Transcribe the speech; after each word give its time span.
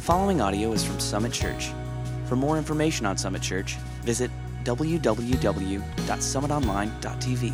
The 0.00 0.06
following 0.06 0.40
audio 0.40 0.72
is 0.72 0.82
from 0.82 0.98
Summit 0.98 1.30
Church. 1.30 1.72
For 2.24 2.34
more 2.34 2.56
information 2.56 3.04
on 3.04 3.18
Summit 3.18 3.42
Church, 3.42 3.74
visit 4.00 4.30
www.summitonline.tv. 4.64 7.52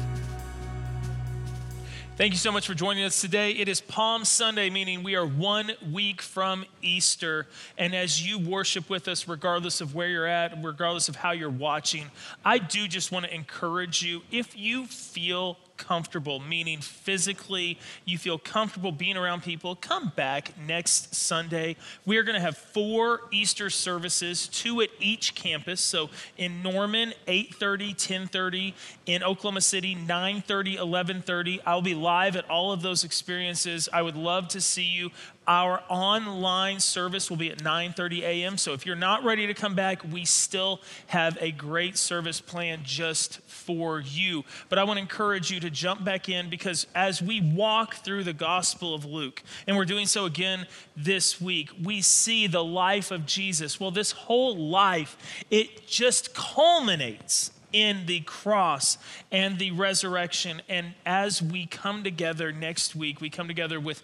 Thank 2.16 2.32
you 2.32 2.38
so 2.38 2.52
much 2.52 2.68
for 2.68 2.74
joining 2.74 3.02
us 3.02 3.20
today. 3.20 3.50
It 3.50 3.68
is 3.68 3.80
Palm 3.80 4.24
Sunday, 4.24 4.70
meaning 4.70 5.02
we 5.02 5.16
are 5.16 5.26
one 5.26 5.72
week 5.92 6.22
from 6.22 6.64
Easter. 6.82 7.48
And 7.76 7.96
as 7.96 8.24
you 8.24 8.38
worship 8.38 8.88
with 8.88 9.08
us, 9.08 9.26
regardless 9.26 9.80
of 9.80 9.96
where 9.96 10.08
you're 10.08 10.24
at, 10.24 10.56
regardless 10.62 11.08
of 11.08 11.16
how 11.16 11.32
you're 11.32 11.50
watching, 11.50 12.12
I 12.44 12.58
do 12.58 12.86
just 12.86 13.10
want 13.10 13.24
to 13.24 13.34
encourage 13.34 14.04
you 14.04 14.22
if 14.30 14.56
you 14.56 14.86
feel 14.86 15.58
comfortable, 15.76 16.40
meaning 16.40 16.80
physically 16.80 17.78
you 18.04 18.18
feel 18.18 18.38
comfortable 18.38 18.92
being 18.92 19.16
around 19.16 19.42
people, 19.42 19.76
come 19.76 20.12
back 20.16 20.58
next 20.58 21.14
Sunday. 21.14 21.76
We 22.04 22.16
are 22.16 22.22
going 22.22 22.34
to 22.34 22.40
have 22.40 22.56
four 22.56 23.22
Easter 23.30 23.70
services, 23.70 24.48
two 24.48 24.80
at 24.80 24.90
each 25.00 25.34
campus. 25.34 25.80
So 25.80 26.10
in 26.36 26.62
Norman, 26.62 27.12
8:30, 27.26 27.94
10:30, 27.94 28.74
in 29.06 29.22
Oklahoma 29.22 29.60
City, 29.60 29.94
9:30, 29.94 30.76
11:30. 30.76 31.60
I'll 31.66 31.82
be 31.82 31.94
live 31.94 32.36
at 32.36 32.48
all 32.50 32.72
of 32.72 32.82
those 32.82 33.04
experiences. 33.04 33.88
I 33.92 34.02
would 34.02 34.16
love 34.16 34.48
to 34.48 34.60
see 34.60 34.84
you. 34.84 35.10
Our 35.48 35.82
online 35.88 36.80
service 36.80 37.30
will 37.30 37.36
be 37.36 37.50
at 37.50 37.58
9:30 37.58 38.22
a.m. 38.22 38.58
So 38.58 38.72
if 38.72 38.84
you're 38.84 38.96
not 38.96 39.22
ready 39.24 39.46
to 39.46 39.54
come 39.54 39.74
back, 39.74 40.02
we 40.04 40.24
still 40.24 40.80
have 41.08 41.38
a 41.40 41.52
great 41.52 41.96
service 41.96 42.40
plan 42.40 42.80
just 42.82 43.40
for 43.42 44.00
you. 44.00 44.44
But 44.68 44.78
I 44.78 44.84
want 44.84 44.96
to 44.96 45.02
encourage 45.02 45.50
you 45.50 45.60
to 45.60 45.70
jump 45.70 46.04
back 46.04 46.28
in 46.28 46.50
because 46.50 46.86
as 46.94 47.22
we 47.22 47.40
walk 47.40 47.96
through 47.96 48.24
the 48.24 48.32
Gospel 48.32 48.94
of 48.94 49.04
Luke, 49.04 49.42
and 49.66 49.76
we're 49.76 49.84
doing 49.84 50.06
so 50.06 50.24
again 50.24 50.66
this 50.96 51.40
week, 51.40 51.70
we 51.82 52.02
see 52.02 52.46
the 52.46 52.64
life 52.64 53.10
of 53.10 53.26
Jesus. 53.26 53.78
Well, 53.78 53.90
this 53.92 54.12
whole 54.12 54.56
life, 54.56 55.16
it 55.50 55.86
just 55.86 56.34
culminates 56.34 57.52
in 57.76 58.06
the 58.06 58.20
cross 58.20 58.96
and 59.30 59.58
the 59.58 59.70
resurrection. 59.70 60.62
And 60.66 60.94
as 61.04 61.42
we 61.42 61.66
come 61.66 62.02
together 62.02 62.50
next 62.50 62.96
week, 62.96 63.20
we 63.20 63.28
come 63.28 63.48
together 63.48 63.78
with 63.78 64.02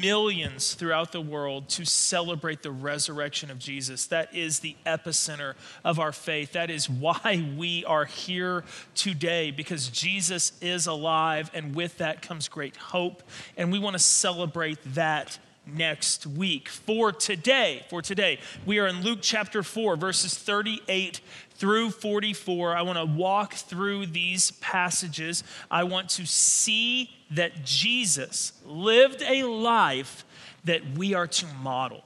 millions 0.00 0.72
throughout 0.72 1.12
the 1.12 1.20
world 1.20 1.68
to 1.68 1.84
celebrate 1.84 2.62
the 2.62 2.70
resurrection 2.70 3.50
of 3.50 3.58
Jesus. 3.58 4.06
That 4.06 4.34
is 4.34 4.60
the 4.60 4.74
epicenter 4.86 5.52
of 5.84 5.98
our 5.98 6.12
faith. 6.12 6.52
That 6.52 6.70
is 6.70 6.88
why 6.88 7.46
we 7.58 7.84
are 7.84 8.06
here 8.06 8.64
today, 8.94 9.50
because 9.50 9.88
Jesus 9.88 10.54
is 10.62 10.86
alive, 10.86 11.50
and 11.52 11.74
with 11.74 11.98
that 11.98 12.22
comes 12.22 12.48
great 12.48 12.76
hope. 12.76 13.22
And 13.58 13.70
we 13.70 13.78
want 13.78 13.92
to 13.92 14.02
celebrate 14.02 14.78
that 14.94 15.38
next 15.66 16.26
week. 16.26 16.68
For 16.68 17.12
today, 17.12 17.84
for 17.88 18.02
today, 18.02 18.38
we 18.66 18.78
are 18.78 18.86
in 18.86 19.02
Luke 19.02 19.20
chapter 19.22 19.62
4, 19.62 19.96
verses 19.96 20.34
38 20.34 21.20
through 21.56 21.90
44. 21.90 22.76
I 22.76 22.82
want 22.82 22.98
to 22.98 23.04
walk 23.04 23.54
through 23.54 24.06
these 24.06 24.50
passages. 24.52 25.44
I 25.70 25.84
want 25.84 26.08
to 26.10 26.26
see 26.26 27.10
that 27.30 27.64
Jesus 27.64 28.52
lived 28.64 29.22
a 29.22 29.44
life 29.44 30.24
that 30.64 30.96
we 30.96 31.14
are 31.14 31.26
to 31.26 31.46
model. 31.62 32.02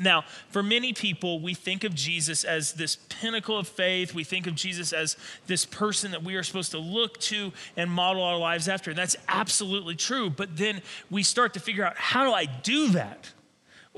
Now, 0.00 0.24
for 0.50 0.62
many 0.62 0.92
people, 0.92 1.40
we 1.40 1.54
think 1.54 1.82
of 1.82 1.92
Jesus 1.92 2.44
as 2.44 2.74
this 2.74 2.96
pinnacle 3.08 3.58
of 3.58 3.66
faith. 3.66 4.14
We 4.14 4.22
think 4.22 4.46
of 4.46 4.54
Jesus 4.54 4.92
as 4.92 5.16
this 5.48 5.64
person 5.64 6.12
that 6.12 6.22
we 6.22 6.36
are 6.36 6.44
supposed 6.44 6.70
to 6.70 6.78
look 6.78 7.18
to 7.22 7.52
and 7.76 7.90
model 7.90 8.22
our 8.22 8.38
lives 8.38 8.68
after. 8.68 8.90
And 8.90 8.98
that's 8.98 9.16
absolutely 9.26 9.96
true. 9.96 10.30
But 10.30 10.56
then 10.56 10.82
we 11.10 11.24
start 11.24 11.52
to 11.54 11.60
figure 11.60 11.84
out 11.84 11.96
how 11.96 12.24
do 12.24 12.32
I 12.32 12.44
do 12.44 12.90
that? 12.90 13.32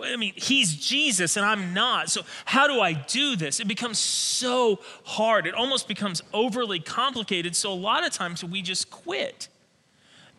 I 0.04 0.16
mean, 0.16 0.32
he's 0.36 0.74
Jesus 0.74 1.36
and 1.36 1.44
I'm 1.44 1.74
not. 1.74 2.10
So, 2.10 2.22
how 2.44 2.66
do 2.66 2.80
I 2.80 2.92
do 2.92 3.36
this? 3.36 3.60
It 3.60 3.68
becomes 3.68 3.98
so 3.98 4.80
hard. 5.04 5.46
It 5.46 5.54
almost 5.54 5.88
becomes 5.88 6.22
overly 6.32 6.80
complicated. 6.80 7.56
So, 7.56 7.72
a 7.72 7.74
lot 7.74 8.06
of 8.06 8.12
times 8.12 8.42
we 8.44 8.62
just 8.62 8.90
quit. 8.90 9.48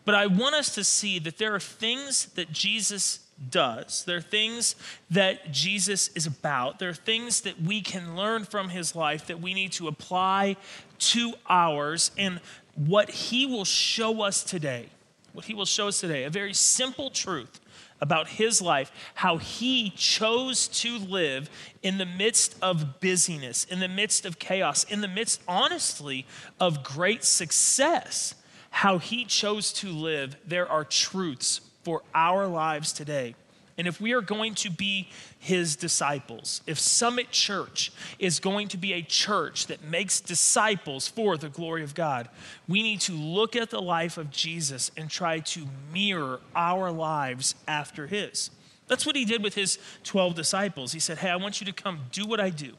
But 0.04 0.14
I 0.14 0.26
want 0.26 0.54
us 0.54 0.74
to 0.74 0.84
see 0.84 1.18
that 1.20 1.38
there 1.38 1.54
are 1.54 1.60
things 1.60 2.26
that 2.34 2.50
Jesus 2.50 3.20
does. 3.50 4.04
There 4.04 4.16
are 4.16 4.20
things 4.20 4.74
that 5.10 5.52
Jesus 5.52 6.08
is 6.08 6.26
about. 6.26 6.78
There 6.78 6.88
are 6.88 6.94
things 6.94 7.42
that 7.42 7.60
we 7.60 7.80
can 7.80 8.16
learn 8.16 8.44
from 8.44 8.70
his 8.70 8.94
life 8.94 9.26
that 9.26 9.40
we 9.40 9.54
need 9.54 9.72
to 9.72 9.88
apply 9.88 10.56
to 10.98 11.34
ours. 11.48 12.10
And 12.18 12.40
what 12.74 13.10
he 13.10 13.46
will 13.46 13.64
show 13.64 14.22
us 14.22 14.42
today, 14.42 14.88
what 15.32 15.46
he 15.46 15.54
will 15.54 15.66
show 15.66 15.88
us 15.88 16.00
today, 16.00 16.24
a 16.24 16.30
very 16.30 16.54
simple 16.54 17.10
truth 17.10 17.60
about 18.02 18.26
his 18.28 18.60
life, 18.60 18.90
how 19.14 19.38
he 19.38 19.90
chose 19.90 20.66
to 20.66 20.98
live 20.98 21.48
in 21.82 21.96
the 21.98 22.04
midst 22.04 22.56
of 22.60 23.00
busyness, 23.00 23.64
in 23.64 23.78
the 23.78 23.88
midst 23.88 24.26
of 24.26 24.40
chaos, 24.40 24.82
in 24.84 25.00
the 25.00 25.08
midst, 25.08 25.40
honestly, 25.46 26.26
of 26.58 26.82
great 26.82 27.22
success. 27.22 28.34
How 28.70 28.98
he 28.98 29.24
chose 29.24 29.72
to 29.74 29.90
live, 29.90 30.36
there 30.44 30.68
are 30.68 30.84
truths 30.84 31.60
for 31.84 32.02
our 32.12 32.46
lives 32.46 32.92
today. 32.92 33.36
And 33.78 33.88
if 33.88 34.00
we 34.00 34.12
are 34.12 34.20
going 34.20 34.54
to 34.56 34.70
be 34.70 35.08
his 35.38 35.76
disciples, 35.76 36.60
if 36.66 36.78
Summit 36.78 37.30
Church 37.30 37.90
is 38.18 38.38
going 38.38 38.68
to 38.68 38.76
be 38.76 38.92
a 38.92 39.02
church 39.02 39.66
that 39.66 39.82
makes 39.82 40.20
disciples 40.20 41.08
for 41.08 41.36
the 41.36 41.48
glory 41.48 41.82
of 41.82 41.94
God, 41.94 42.28
we 42.68 42.82
need 42.82 43.00
to 43.02 43.12
look 43.12 43.56
at 43.56 43.70
the 43.70 43.80
life 43.80 44.18
of 44.18 44.30
Jesus 44.30 44.90
and 44.96 45.08
try 45.08 45.38
to 45.40 45.66
mirror 45.92 46.40
our 46.54 46.90
lives 46.90 47.54
after 47.66 48.06
his. 48.06 48.50
That's 48.88 49.06
what 49.06 49.16
he 49.16 49.24
did 49.24 49.42
with 49.42 49.54
his 49.54 49.78
12 50.04 50.34
disciples. 50.34 50.92
He 50.92 51.00
said, 51.00 51.18
Hey, 51.18 51.30
I 51.30 51.36
want 51.36 51.60
you 51.60 51.66
to 51.66 51.72
come 51.72 52.00
do 52.12 52.26
what 52.26 52.40
I 52.40 52.50
do. 52.50 52.74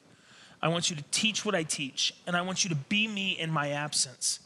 I 0.61 0.67
want 0.67 0.89
you 0.89 0.95
to 0.95 1.03
teach 1.11 1.43
what 1.43 1.55
I 1.55 1.63
teach, 1.63 2.13
and 2.25 2.37
I 2.37 2.41
want 2.41 2.63
you 2.63 2.69
to 2.69 2.75
be 2.75 3.07
me 3.07 3.31
in 3.31 3.51
my 3.51 3.71
absence. 3.71 4.39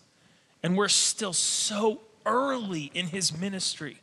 And 0.63 0.75
we're 0.75 0.87
still 0.87 1.33
so 1.33 2.01
early 2.25 2.89
in 2.93 3.07
his 3.07 3.37
ministry 3.37 3.99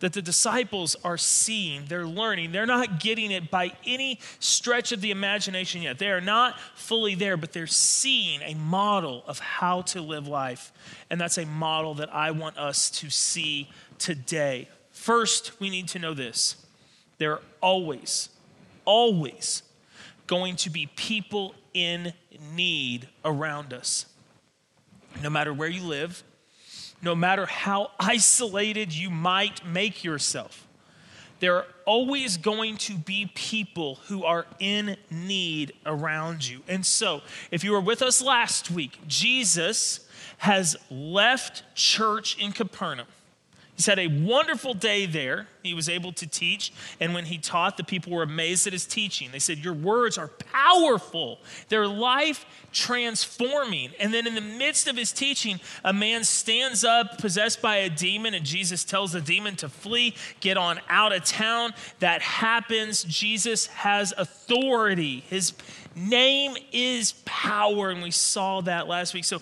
that 0.00 0.14
the 0.14 0.22
disciples 0.22 0.96
are 1.04 1.16
seeing, 1.16 1.84
they're 1.86 2.06
learning. 2.06 2.52
They're 2.52 2.66
not 2.66 3.00
getting 3.00 3.30
it 3.30 3.50
by 3.50 3.72
any 3.86 4.18
stretch 4.38 4.92
of 4.92 5.00
the 5.00 5.10
imagination 5.10 5.82
yet. 5.82 5.98
They 5.98 6.10
are 6.10 6.20
not 6.20 6.58
fully 6.74 7.14
there, 7.14 7.36
but 7.36 7.52
they're 7.52 7.66
seeing 7.66 8.40
a 8.42 8.54
model 8.54 9.22
of 9.26 9.38
how 9.38 9.82
to 9.82 10.00
live 10.00 10.26
life. 10.26 10.72
And 11.10 11.20
that's 11.20 11.38
a 11.38 11.46
model 11.46 11.94
that 11.94 12.12
I 12.14 12.30
want 12.32 12.58
us 12.58 12.90
to 12.90 13.10
see 13.10 13.70
today. 13.98 14.68
First, 14.90 15.60
we 15.60 15.70
need 15.70 15.88
to 15.88 15.98
know 15.98 16.14
this 16.14 16.56
there 17.18 17.32
are 17.34 17.42
always, 17.60 18.30
always 18.86 19.62
going 20.26 20.56
to 20.56 20.70
be 20.70 20.86
people 20.96 21.54
in 21.74 22.14
need 22.54 23.08
around 23.24 23.74
us. 23.74 24.06
No 25.22 25.28
matter 25.28 25.52
where 25.52 25.68
you 25.68 25.82
live, 25.82 26.22
no 27.02 27.14
matter 27.14 27.46
how 27.46 27.90
isolated 27.98 28.94
you 28.94 29.10
might 29.10 29.64
make 29.64 30.04
yourself, 30.04 30.66
there 31.40 31.56
are 31.56 31.66
always 31.86 32.36
going 32.36 32.76
to 32.76 32.94
be 32.94 33.30
people 33.34 33.96
who 34.08 34.24
are 34.24 34.46
in 34.58 34.96
need 35.10 35.72
around 35.86 36.46
you. 36.46 36.60
And 36.68 36.84
so, 36.84 37.22
if 37.50 37.64
you 37.64 37.72
were 37.72 37.80
with 37.80 38.02
us 38.02 38.20
last 38.20 38.70
week, 38.70 38.98
Jesus 39.06 40.06
has 40.38 40.76
left 40.90 41.62
church 41.74 42.38
in 42.38 42.52
Capernaum. 42.52 43.06
He's 43.80 43.86
had 43.86 43.98
a 43.98 44.08
wonderful 44.08 44.74
day 44.74 45.06
there. 45.06 45.46
He 45.62 45.72
was 45.72 45.88
able 45.88 46.12
to 46.12 46.26
teach. 46.26 46.70
And 47.00 47.14
when 47.14 47.24
he 47.24 47.38
taught, 47.38 47.78
the 47.78 47.82
people 47.82 48.12
were 48.12 48.22
amazed 48.22 48.66
at 48.66 48.74
his 48.74 48.84
teaching. 48.84 49.30
They 49.32 49.38
said, 49.38 49.56
Your 49.56 49.72
words 49.72 50.18
are 50.18 50.28
powerful, 50.28 51.38
they're 51.70 51.88
life 51.88 52.44
transforming. 52.72 53.92
And 53.98 54.12
then 54.12 54.26
in 54.26 54.34
the 54.34 54.42
midst 54.42 54.86
of 54.86 54.98
his 54.98 55.12
teaching, 55.12 55.60
a 55.82 55.94
man 55.94 56.24
stands 56.24 56.84
up 56.84 57.16
possessed 57.16 57.62
by 57.62 57.76
a 57.76 57.88
demon, 57.88 58.34
and 58.34 58.44
Jesus 58.44 58.84
tells 58.84 59.12
the 59.12 59.20
demon 59.22 59.56
to 59.56 59.70
flee, 59.70 60.14
get 60.40 60.58
on 60.58 60.78
out 60.90 61.14
of 61.14 61.24
town. 61.24 61.72
That 62.00 62.20
happens. 62.20 63.02
Jesus 63.04 63.66
has 63.68 64.12
authority. 64.18 65.24
His 65.30 65.54
name 65.96 66.54
is 66.70 67.14
power. 67.24 67.88
And 67.88 68.02
we 68.02 68.10
saw 68.10 68.60
that 68.60 68.88
last 68.88 69.14
week. 69.14 69.24
So 69.24 69.40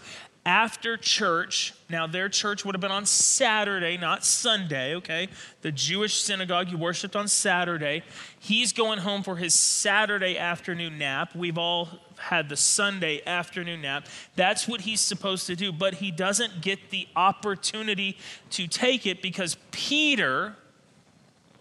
after 0.49 0.97
church, 0.97 1.75
now 1.91 2.07
their 2.07 2.31
church 2.31 2.65
would 2.65 2.75
have 2.75 2.81
been 2.81 2.91
on 2.91 3.05
Saturday, 3.05 3.99
not 3.99 4.25
Sunday, 4.25 4.95
okay? 4.95 5.29
The 5.61 5.71
Jewish 5.71 6.23
synagogue, 6.23 6.71
you 6.71 6.79
worshiped 6.79 7.15
on 7.15 7.29
Saturday. 7.29 8.03
He's 8.41 8.73
going 8.73 9.01
home 9.01 9.23
for 9.23 9.37
his 9.37 9.53
Saturday 9.53 10.39
afternoon 10.39 10.97
nap. 10.97 11.37
We've 11.37 11.59
all 11.59 11.91
had 12.17 12.49
the 12.49 12.57
Sunday 12.57 13.21
afternoon 13.27 13.83
nap. 13.83 14.07
That's 14.37 14.67
what 14.67 14.81
he's 14.81 15.03
supposed 15.03 15.47
to 15.49 15.55
do, 15.55 15.71
but 15.71 15.97
he 15.97 16.11
doesn't 16.11 16.63
get 16.63 16.89
the 16.89 17.07
opportunity 17.15 18.17
to 18.53 18.67
take 18.67 19.07
it 19.07 19.21
because 19.21 19.59
Peter, 19.71 20.57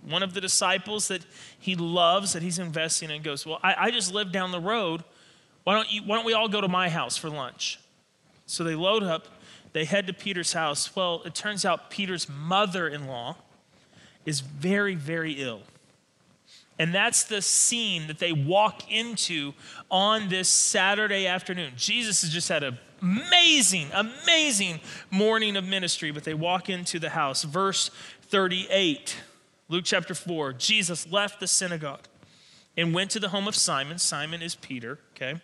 one 0.07 0.23
of 0.23 0.33
the 0.33 0.39
disciples 0.39 1.09
that 1.09 1.25
he 1.59 1.75
loves, 1.75 2.31
that 2.31 2.41
he's 2.41 2.57
investing 2.57 3.11
in, 3.11 3.21
goes, 3.21 3.45
Well, 3.45 3.59
I, 3.61 3.75
I 3.77 3.91
just 3.91 4.13
live 4.13 4.31
down 4.31 4.53
the 4.53 4.61
road. 4.61 5.03
Why 5.65 5.73
don't, 5.73 5.91
you, 5.91 6.03
why 6.03 6.15
don't 6.15 6.25
we 6.25 6.31
all 6.31 6.47
go 6.47 6.61
to 6.61 6.69
my 6.69 6.87
house 6.87 7.17
for 7.17 7.29
lunch? 7.29 7.79
So 8.47 8.63
they 8.63 8.73
load 8.73 9.03
up, 9.03 9.27
they 9.73 9.85
head 9.85 10.07
to 10.07 10.13
Peter's 10.13 10.53
house. 10.53 10.95
Well, 10.95 11.21
it 11.25 11.35
turns 11.35 11.65
out 11.65 11.91
Peter's 11.91 12.27
mother 12.27 12.87
in 12.87 13.05
law 13.05 13.35
is 14.25 14.39
very, 14.39 14.95
very 14.95 15.33
ill. 15.33 15.61
And 16.79 16.93
that's 16.93 17.23
the 17.23 17.41
scene 17.41 18.07
that 18.07 18.19
they 18.19 18.31
walk 18.31 18.91
into 18.91 19.53
on 19.89 20.29
this 20.29 20.49
Saturday 20.49 21.27
afternoon. 21.27 21.73
Jesus 21.75 22.21
has 22.21 22.31
just 22.31 22.49
had 22.49 22.63
an 22.63 22.77
amazing, 23.01 23.89
amazing 23.93 24.79
morning 25.09 25.55
of 25.55 25.65
ministry, 25.65 26.11
but 26.11 26.23
they 26.23 26.33
walk 26.33 26.69
into 26.69 26.99
the 26.99 27.09
house. 27.09 27.43
Verse 27.43 27.89
38, 28.23 29.17
Luke 29.69 29.85
chapter 29.85 30.13
4 30.13 30.53
Jesus 30.53 31.11
left 31.11 31.39
the 31.39 31.47
synagogue 31.47 32.07
and 32.75 32.93
went 32.93 33.11
to 33.11 33.19
the 33.19 33.29
home 33.29 33.47
of 33.47 33.55
Simon. 33.55 33.97
Simon 33.97 34.41
is 34.41 34.55
Peter, 34.55 34.99
okay? 35.15 35.41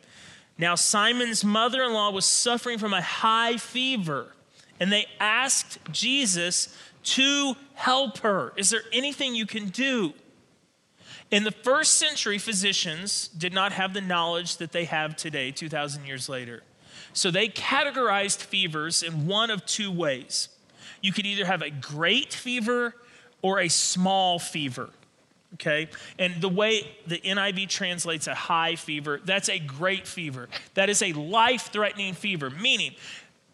Now, 0.57 0.75
Simon's 0.75 1.43
mother 1.43 1.83
in 1.83 1.93
law 1.93 2.11
was 2.11 2.25
suffering 2.25 2.77
from 2.77 2.93
a 2.93 3.01
high 3.01 3.57
fever, 3.57 4.33
and 4.79 4.91
they 4.91 5.07
asked 5.19 5.79
Jesus 5.91 6.75
to 7.03 7.55
help 7.73 8.19
her. 8.19 8.53
Is 8.55 8.69
there 8.69 8.83
anything 8.91 9.35
you 9.35 9.45
can 9.45 9.69
do? 9.69 10.13
In 11.31 11.43
the 11.43 11.51
first 11.51 11.93
century, 11.95 12.37
physicians 12.37 13.27
did 13.29 13.53
not 13.53 13.71
have 13.71 13.93
the 13.93 14.01
knowledge 14.01 14.57
that 14.57 14.71
they 14.71 14.85
have 14.85 15.15
today, 15.15 15.51
2,000 15.51 16.05
years 16.05 16.29
later. 16.29 16.61
So 17.13 17.31
they 17.31 17.47
categorized 17.47 18.37
fevers 18.37 19.01
in 19.01 19.25
one 19.25 19.49
of 19.49 19.65
two 19.65 19.91
ways. 19.91 20.49
You 21.01 21.11
could 21.11 21.25
either 21.25 21.45
have 21.45 21.61
a 21.61 21.69
great 21.69 22.33
fever 22.33 22.95
or 23.41 23.59
a 23.59 23.67
small 23.67 24.39
fever. 24.39 24.89
Okay? 25.55 25.89
And 26.17 26.41
the 26.41 26.49
way 26.49 26.95
the 27.07 27.19
NIV 27.19 27.69
translates 27.69 28.27
a 28.27 28.33
high 28.33 28.75
fever, 28.75 29.21
that's 29.23 29.49
a 29.49 29.59
great 29.59 30.07
fever. 30.07 30.49
That 30.73 30.89
is 30.89 31.01
a 31.01 31.13
life 31.13 31.69
threatening 31.71 32.13
fever, 32.13 32.49
meaning 32.49 32.93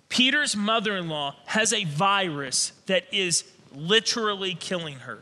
Peter's 0.07 0.55
mother 0.55 0.97
in 0.97 1.07
law 1.07 1.35
has 1.45 1.71
a 1.71 1.83
virus 1.85 2.71
that 2.87 3.05
is 3.13 3.43
literally 3.73 4.55
killing 4.55 4.99
her. 4.99 5.19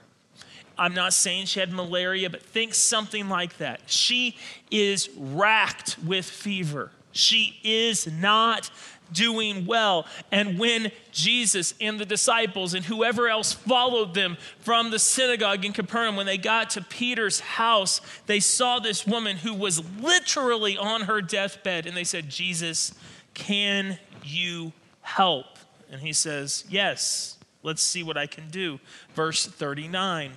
I'm 0.78 0.94
not 0.94 1.14
saying 1.14 1.48
she 1.48 1.60
had 1.60 1.72
malaria, 1.74 2.30
but 2.30 2.42
think 2.42 2.74
something 2.74 3.30
like 3.30 3.58
that. 3.58 3.82
She 3.88 4.38
is 4.70 5.10
racked 5.18 5.98
with 6.06 6.26
fever. 6.26 6.92
She 7.12 7.60
is 7.64 8.06
not 8.12 8.70
doing 9.12 9.66
well. 9.66 10.06
And 10.32 10.60
when 10.60 10.92
Jesus 11.12 11.74
and 11.80 12.00
the 12.00 12.06
disciples 12.06 12.74
and 12.74 12.86
whoever 12.86 13.28
else 13.28 13.54
followed 13.54 14.14
them 14.14 14.38
from 14.60 14.92
the 14.92 15.00
synagogue 15.00 15.66
in 15.66 15.74
Capernaum, 15.74 16.16
when 16.16 16.26
they 16.26 16.38
got 16.38 16.72
to 16.72 16.82
Peter's 16.82 17.40
house, 17.40 18.02
they 18.26 18.40
saw 18.40 18.80
this 18.80 19.06
woman 19.06 19.38
who 19.38 19.54
was 19.54 19.84
literally 20.00 20.78
on 20.78 21.02
her 21.02 21.22
deathbed. 21.22 21.86
And 21.86 21.96
they 21.96 22.04
said, 22.04 22.30
Jesus, 22.30 22.94
can 23.34 23.98
you 24.24 24.74
help? 25.02 25.46
And 25.92 26.02
he 26.02 26.14
says, 26.14 26.66
Yes, 26.70 27.38
let's 27.64 27.82
see 27.82 28.04
what 28.04 28.18
I 28.18 28.28
can 28.28 28.50
do. 28.50 28.80
Verse 29.16 29.46
39. 29.46 30.34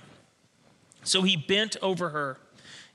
So 1.03 1.23
he 1.23 1.35
bent 1.35 1.77
over 1.81 2.09
her 2.09 2.37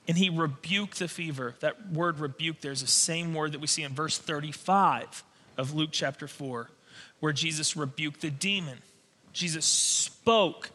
and 0.08 0.17
he 0.17 0.31
rebuked 0.31 0.99
the 0.99 1.08
fever. 1.08 1.56
That 1.61 1.90
word 1.93 2.20
rebuke, 2.20 2.61
there's 2.61 2.81
the 2.81 2.87
same 2.87 3.34
word 3.34 3.52
that 3.52 3.61
we 3.61 3.67
see 3.67 3.82
in 3.82 3.94
verse 3.94 4.19
35 4.19 5.25
of 5.56 5.75
Luke 5.75 5.91
chapter 5.93 6.29
4, 6.29 6.70
where 7.20 7.32
Jesus 7.32 7.76
rebuked 7.76 8.20
the 8.20 8.31
demon. 8.31 8.79
Jesus 9.32 9.64
spoke, 9.64 10.70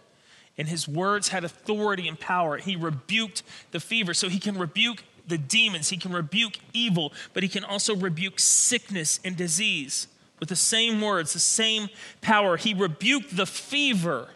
and 0.57 0.67
his 0.67 0.87
words 0.87 1.29
had 1.29 1.43
authority 1.43 2.07
and 2.07 2.19
power. 2.19 2.57
He 2.57 2.75
rebuked 2.75 3.43
the 3.71 3.79
fever. 3.79 4.13
So 4.13 4.29
he 4.29 4.39
can 4.39 4.57
rebuke 4.57 5.03
the 5.27 5.37
demons, 5.37 5.89
he 5.89 5.97
can 5.97 6.11
rebuke 6.11 6.57
evil, 6.73 7.13
but 7.33 7.43
he 7.43 7.49
can 7.49 7.63
also 7.63 7.95
rebuke 7.95 8.39
sickness 8.39 9.19
and 9.23 9.37
disease 9.37 10.07
with 10.39 10.49
the 10.49 10.55
same 10.55 10.99
words, 10.99 11.33
the 11.33 11.39
same 11.39 11.89
power. 12.21 12.57
He 12.57 12.73
rebuked 12.73 13.37
the 13.37 13.45
fever, 13.45 14.29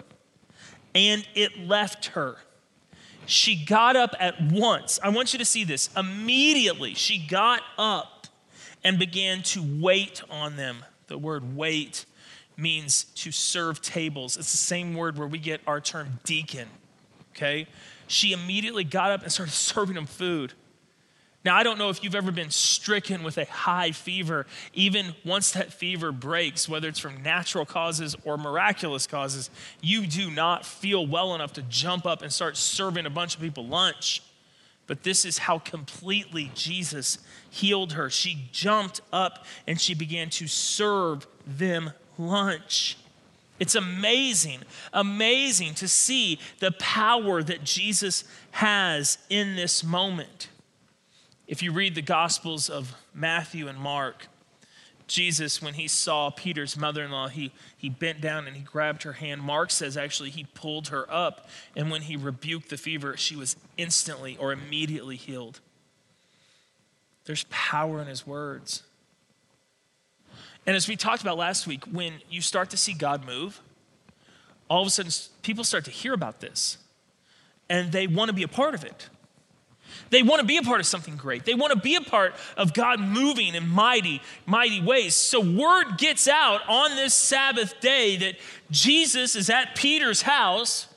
and 0.93 1.27
it 1.33 1.67
left 1.67 2.07
her 2.07 2.37
she 3.25 3.55
got 3.55 3.95
up 3.95 4.15
at 4.19 4.41
once. 4.41 4.99
I 5.01 5.09
want 5.09 5.33
you 5.33 5.39
to 5.39 5.45
see 5.45 5.63
this. 5.63 5.89
Immediately, 5.95 6.93
she 6.93 7.17
got 7.17 7.61
up 7.77 8.14
and 8.85 8.99
began 8.99 9.41
to 9.41 9.65
wait 9.81 10.21
on 10.29 10.55
them. 10.55 10.85
The 11.07 11.17
word 11.17 11.57
wait 11.57 12.05
means 12.55 13.05
to 13.15 13.31
serve 13.31 13.81
tables. 13.81 14.37
It's 14.37 14.51
the 14.51 14.57
same 14.57 14.93
word 14.93 15.17
where 15.17 15.27
we 15.27 15.39
get 15.39 15.59
our 15.67 15.81
term 15.81 16.19
deacon. 16.23 16.69
Okay? 17.35 17.67
She 18.07 18.31
immediately 18.31 18.83
got 18.83 19.11
up 19.11 19.23
and 19.23 19.31
started 19.31 19.51
serving 19.53 19.95
them 19.95 20.05
food. 20.05 20.53
Now, 21.43 21.55
I 21.55 21.63
don't 21.63 21.77
know 21.77 21.89
if 21.89 22.03
you've 22.03 22.15
ever 22.15 22.31
been 22.31 22.49
stricken 22.49 23.23
with 23.23 23.37
a 23.37 23.45
high 23.45 23.91
fever. 23.91 24.47
Even 24.73 25.15
once 25.23 25.51
that 25.51 25.73
fever 25.73 26.11
breaks, 26.11 26.69
whether 26.69 26.87
it's 26.87 26.97
from 26.99 27.21
natural 27.21 27.65
causes 27.65 28.15
or 28.23 28.37
miraculous 28.37 29.05
causes, 29.05 29.49
you 29.81 30.07
do 30.07 30.31
not 30.31 30.65
feel 30.65 31.05
well 31.05 31.35
enough 31.35 31.53
to 31.53 31.61
jump 31.63 32.05
up 32.05 32.21
and 32.23 32.33
start 32.33 32.57
serving 32.57 33.05
a 33.05 33.11
bunch 33.11 33.35
of 33.35 33.41
people 33.41 33.65
lunch. 33.65 34.23
But 34.87 35.03
this 35.03 35.25
is 35.25 35.39
how 35.39 35.59
completely 35.59 36.51
Jesus 36.53 37.17
healed 37.49 37.93
her. 37.93 38.09
She 38.09 38.49
jumped 38.51 39.01
up 39.11 39.45
and 39.65 39.79
she 39.81 39.95
began 39.95 40.29
to 40.31 40.47
serve 40.47 41.25
them 41.45 41.91
lunch. 42.17 42.97
It's 43.59 43.75
amazing, 43.75 44.59
amazing 44.93 45.75
to 45.75 45.87
see 45.87 46.39
the 46.59 46.71
power 46.71 47.41
that 47.41 47.63
Jesus 47.63 48.25
has 48.51 49.17
in 49.29 49.55
this 49.55 49.83
moment. 49.83 50.49
If 51.47 51.63
you 51.63 51.71
read 51.71 51.95
the 51.95 52.01
Gospels 52.01 52.69
of 52.69 52.93
Matthew 53.13 53.67
and 53.67 53.77
Mark, 53.77 54.27
Jesus, 55.07 55.61
when 55.61 55.75
he 55.75 55.87
saw 55.87 56.29
Peter's 56.29 56.75
mother 56.75 57.03
in 57.03 57.11
law, 57.11 57.27
he, 57.27 57.51
he 57.77 57.89
bent 57.89 58.21
down 58.21 58.47
and 58.47 58.55
he 58.55 58.63
grabbed 58.63 59.03
her 59.03 59.13
hand. 59.13 59.41
Mark 59.41 59.69
says 59.69 59.97
actually 59.97 60.31
he 60.31 60.45
pulled 60.55 60.87
her 60.87 61.05
up, 61.11 61.47
and 61.75 61.91
when 61.91 62.03
he 62.03 62.15
rebuked 62.15 62.69
the 62.69 62.77
fever, 62.77 63.15
she 63.15 63.35
was 63.35 63.55
instantly 63.77 64.35
or 64.37 64.51
immediately 64.51 65.15
healed. 65.15 65.59
There's 67.25 67.45
power 67.49 68.01
in 68.01 68.07
his 68.07 68.25
words. 68.25 68.83
And 70.65 70.75
as 70.75 70.87
we 70.87 70.95
talked 70.95 71.21
about 71.21 71.37
last 71.37 71.67
week, 71.67 71.85
when 71.85 72.13
you 72.29 72.41
start 72.41 72.71
to 72.71 72.77
see 72.77 72.93
God 72.93 73.25
move, 73.25 73.61
all 74.69 74.81
of 74.81 74.87
a 74.87 74.89
sudden 74.89 75.11
people 75.43 75.63
start 75.63 75.85
to 75.85 75.91
hear 75.91 76.13
about 76.13 76.39
this 76.39 76.77
and 77.69 77.91
they 77.91 78.07
want 78.07 78.29
to 78.29 78.33
be 78.33 78.43
a 78.43 78.47
part 78.47 78.73
of 78.73 78.83
it. 78.83 79.09
They 80.09 80.23
want 80.23 80.41
to 80.41 80.45
be 80.45 80.57
a 80.57 80.61
part 80.61 80.79
of 80.79 80.85
something 80.85 81.15
great. 81.15 81.45
They 81.45 81.53
want 81.53 81.73
to 81.73 81.79
be 81.79 81.95
a 81.95 82.01
part 82.01 82.35
of 82.57 82.73
God 82.73 82.99
moving 82.99 83.55
in 83.55 83.67
mighty, 83.67 84.21
mighty 84.45 84.81
ways. 84.81 85.15
So, 85.15 85.39
word 85.39 85.97
gets 85.97 86.27
out 86.27 86.61
on 86.67 86.95
this 86.95 87.13
Sabbath 87.13 87.79
day 87.81 88.17
that 88.17 88.35
Jesus 88.71 89.35
is 89.35 89.49
at 89.49 89.75
Peter's 89.75 90.23
house. 90.23 90.87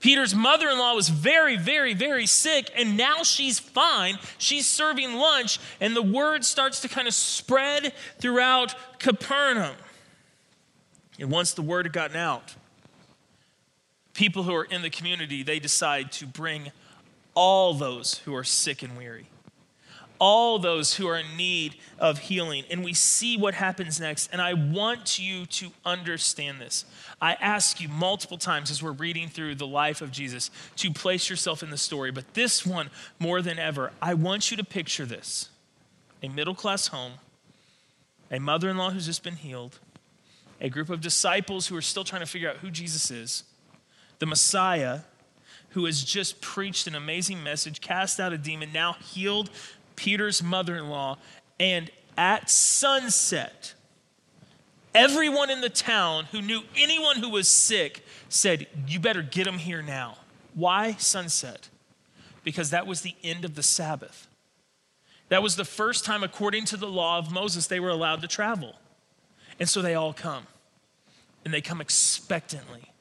Peter's 0.00 0.34
mother 0.34 0.68
in 0.68 0.78
law 0.78 0.94
was 0.94 1.08
very, 1.08 1.56
very, 1.56 1.94
very 1.94 2.26
sick, 2.26 2.70
and 2.76 2.96
now 2.96 3.22
she's 3.22 3.60
fine. 3.60 4.18
She's 4.36 4.66
serving 4.66 5.14
lunch, 5.14 5.60
and 5.80 5.94
the 5.94 6.02
word 6.02 6.44
starts 6.44 6.80
to 6.80 6.88
kind 6.88 7.06
of 7.06 7.14
spread 7.14 7.92
throughout 8.18 8.74
Capernaum. 8.98 9.76
And 11.20 11.30
once 11.30 11.54
the 11.54 11.62
word 11.62 11.86
had 11.86 11.92
gotten 11.92 12.16
out, 12.16 12.56
people 14.12 14.42
who 14.42 14.54
are 14.54 14.64
in 14.64 14.82
the 14.82 14.90
community, 14.90 15.44
they 15.44 15.60
decide 15.60 16.10
to 16.12 16.26
bring 16.26 16.72
all 17.34 17.74
those 17.74 18.18
who 18.18 18.34
are 18.34 18.44
sick 18.44 18.82
and 18.82 18.96
weary, 18.96 19.26
all 20.18 20.58
those 20.58 20.94
who 20.94 21.06
are 21.08 21.18
in 21.18 21.36
need 21.36 21.74
of 21.98 22.18
healing. 22.18 22.64
And 22.70 22.84
we 22.84 22.92
see 22.92 23.36
what 23.36 23.54
happens 23.54 23.98
next. 23.98 24.28
And 24.32 24.40
I 24.40 24.54
want 24.54 25.18
you 25.18 25.46
to 25.46 25.70
understand 25.84 26.60
this. 26.60 26.84
I 27.20 27.34
ask 27.34 27.80
you 27.80 27.88
multiple 27.88 28.38
times 28.38 28.70
as 28.70 28.82
we're 28.82 28.92
reading 28.92 29.28
through 29.28 29.56
the 29.56 29.66
life 29.66 30.00
of 30.00 30.12
Jesus 30.12 30.50
to 30.76 30.92
place 30.92 31.28
yourself 31.28 31.62
in 31.62 31.70
the 31.70 31.78
story. 31.78 32.12
But 32.12 32.34
this 32.34 32.64
one, 32.64 32.90
more 33.18 33.42
than 33.42 33.58
ever, 33.58 33.92
I 34.00 34.14
want 34.14 34.50
you 34.50 34.56
to 34.58 34.64
picture 34.64 35.06
this 35.06 35.48
a 36.22 36.28
middle 36.28 36.54
class 36.54 36.86
home, 36.86 37.14
a 38.30 38.38
mother 38.38 38.70
in 38.70 38.76
law 38.76 38.90
who's 38.90 39.06
just 39.06 39.24
been 39.24 39.36
healed, 39.36 39.80
a 40.60 40.68
group 40.68 40.88
of 40.88 41.00
disciples 41.00 41.66
who 41.66 41.76
are 41.76 41.82
still 41.82 42.04
trying 42.04 42.20
to 42.20 42.26
figure 42.26 42.48
out 42.48 42.58
who 42.58 42.70
Jesus 42.70 43.10
is, 43.10 43.42
the 44.20 44.26
Messiah 44.26 45.00
who 45.72 45.86
has 45.86 46.02
just 46.02 46.40
preached 46.40 46.86
an 46.86 46.94
amazing 46.94 47.42
message, 47.42 47.80
cast 47.80 48.20
out 48.20 48.32
a 48.32 48.38
demon, 48.38 48.72
now 48.72 48.94
healed 48.94 49.50
Peter's 49.96 50.42
mother 50.42 50.76
in 50.76 50.88
law. 50.88 51.18
And 51.58 51.90
at 52.16 52.50
sunset, 52.50 53.74
everyone 54.94 55.50
in 55.50 55.60
the 55.60 55.70
town 55.70 56.26
who 56.32 56.42
knew 56.42 56.62
anyone 56.76 57.16
who 57.16 57.30
was 57.30 57.48
sick 57.48 58.04
said, 58.28 58.66
You 58.86 59.00
better 59.00 59.22
get 59.22 59.46
him 59.46 59.58
here 59.58 59.82
now. 59.82 60.18
Why 60.54 60.92
sunset? 60.92 61.68
Because 62.44 62.70
that 62.70 62.86
was 62.86 63.00
the 63.00 63.14
end 63.22 63.44
of 63.44 63.54
the 63.54 63.62
Sabbath. 63.62 64.28
That 65.28 65.42
was 65.42 65.56
the 65.56 65.64
first 65.64 66.04
time, 66.04 66.22
according 66.22 66.66
to 66.66 66.76
the 66.76 66.88
law 66.88 67.18
of 67.18 67.32
Moses, 67.32 67.66
they 67.66 67.80
were 67.80 67.88
allowed 67.88 68.20
to 68.20 68.28
travel. 68.28 68.74
And 69.58 69.68
so 69.68 69.80
they 69.80 69.94
all 69.94 70.12
come. 70.12 70.46
And 71.44 71.54
they 71.54 71.62
come 71.62 71.80
expectantly 71.80 72.92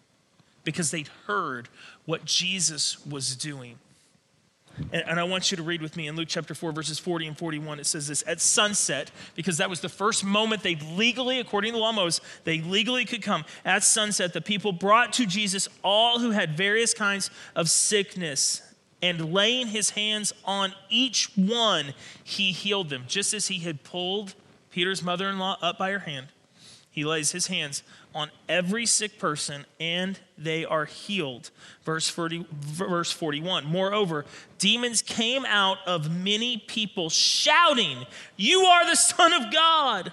because 0.64 0.92
they'd 0.92 1.10
heard 1.28 1.70
what 2.12 2.26
Jesus 2.26 3.04
was 3.06 3.38
doing. 3.38 3.80
And, 4.92 5.04
and, 5.08 5.18
I 5.18 5.24
want 5.24 5.50
you 5.50 5.56
to 5.56 5.64
read 5.64 5.82
with 5.82 5.96
me 5.96 6.08
in 6.08 6.18
Luke 6.18 6.28
chapter 6.28 6.54
4, 6.54 6.74
verses 6.74 7.00
40 7.00 7.28
and 7.28 7.38
41. 7.38 7.80
It 7.80 7.86
says 7.86 8.10
this 8.10 8.22
At 8.28 8.42
sunset, 8.42 9.12
because 9.34 9.60
that 9.60 9.70
was 9.70 9.80
the 9.80 9.88
first 9.88 10.26
moment 10.26 10.62
they 10.62 10.76
legally, 10.76 11.40
according 11.40 11.72
to 11.72 11.78
the 11.78 11.82
law 11.82 11.94
Moses, 11.94 12.20
they 12.44 12.60
legally 12.60 13.06
could 13.06 13.22
come. 13.22 13.46
At 13.64 13.86
sunset, 13.86 14.34
the 14.34 14.42
people 14.42 14.74
brought 14.74 15.14
to 15.14 15.26
Jesus 15.26 15.70
all 15.86 16.20
who 16.20 16.32
had 16.32 16.58
various 16.58 16.94
kinds 16.94 17.30
of 17.56 17.70
sickness 17.70 18.62
and 19.02 19.34
laying 19.34 19.68
his 19.68 19.92
hands 19.92 20.34
on 20.44 20.74
each 20.90 21.32
one, 21.38 21.94
he 22.26 22.52
healed 22.52 22.90
them. 22.90 23.06
Just 23.08 23.34
as 23.34 23.48
he 23.48 23.60
had 23.60 23.84
pulled 23.84 24.36
Peter's 24.70 25.02
mother 25.02 25.30
in 25.30 25.40
law 25.40 25.58
up 25.62 25.78
by 25.78 25.92
her 25.92 26.00
hand, 26.00 26.28
he 26.92 27.06
lays 27.06 27.32
his 27.32 27.48
hands 27.48 27.84
on 28.14 28.30
every 28.50 28.86
sick 28.86 29.18
person 29.18 29.66
and 29.80 30.20
they 30.38 30.66
are 30.66 30.84
healed. 30.84 31.50
Verse, 31.86 32.10
40, 32.10 32.46
verse 32.52 33.12
41. 33.14 33.66
Moreover, 33.66 34.26
demons 34.58 35.02
came 35.02 35.46
out 35.46 35.78
of 35.88 36.12
many 36.12 36.58
people 36.58 37.10
shouting, 37.10 38.06
You 38.36 38.66
are 38.66 38.86
the 38.86 38.96
Son 38.96 39.32
of 39.34 39.54
God. 39.54 40.12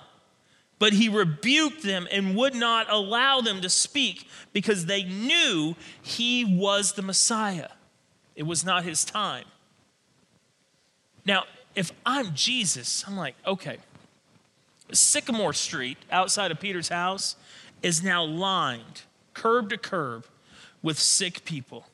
But 0.78 0.92
he 0.92 1.08
rebuked 1.08 1.82
them 1.82 2.06
and 2.12 2.36
would 2.36 2.54
not 2.54 2.86
allow 2.88 3.40
them 3.40 3.60
to 3.62 3.68
speak 3.68 4.28
because 4.52 4.86
they 4.86 5.02
knew 5.02 5.74
he 6.00 6.44
was 6.44 6.92
the 6.92 7.02
Messiah. 7.02 7.70
It 8.36 8.44
was 8.44 8.64
not 8.64 8.84
his 8.84 9.04
time. 9.04 9.44
Now, 11.26 11.46
if 11.74 11.90
I'm 12.06 12.32
Jesus, 12.32 13.04
I'm 13.08 13.16
like, 13.16 13.34
okay, 13.44 13.78
Sycamore 14.92 15.52
Street 15.52 15.98
outside 16.10 16.50
of 16.50 16.60
Peter's 16.60 16.88
house 16.88 17.36
is 17.82 18.02
now 18.02 18.24
lined 18.24 19.02
curb 19.34 19.70
to 19.70 19.78
curb 19.78 20.26
with 20.82 20.98
sick 20.98 21.44
people. 21.44 21.86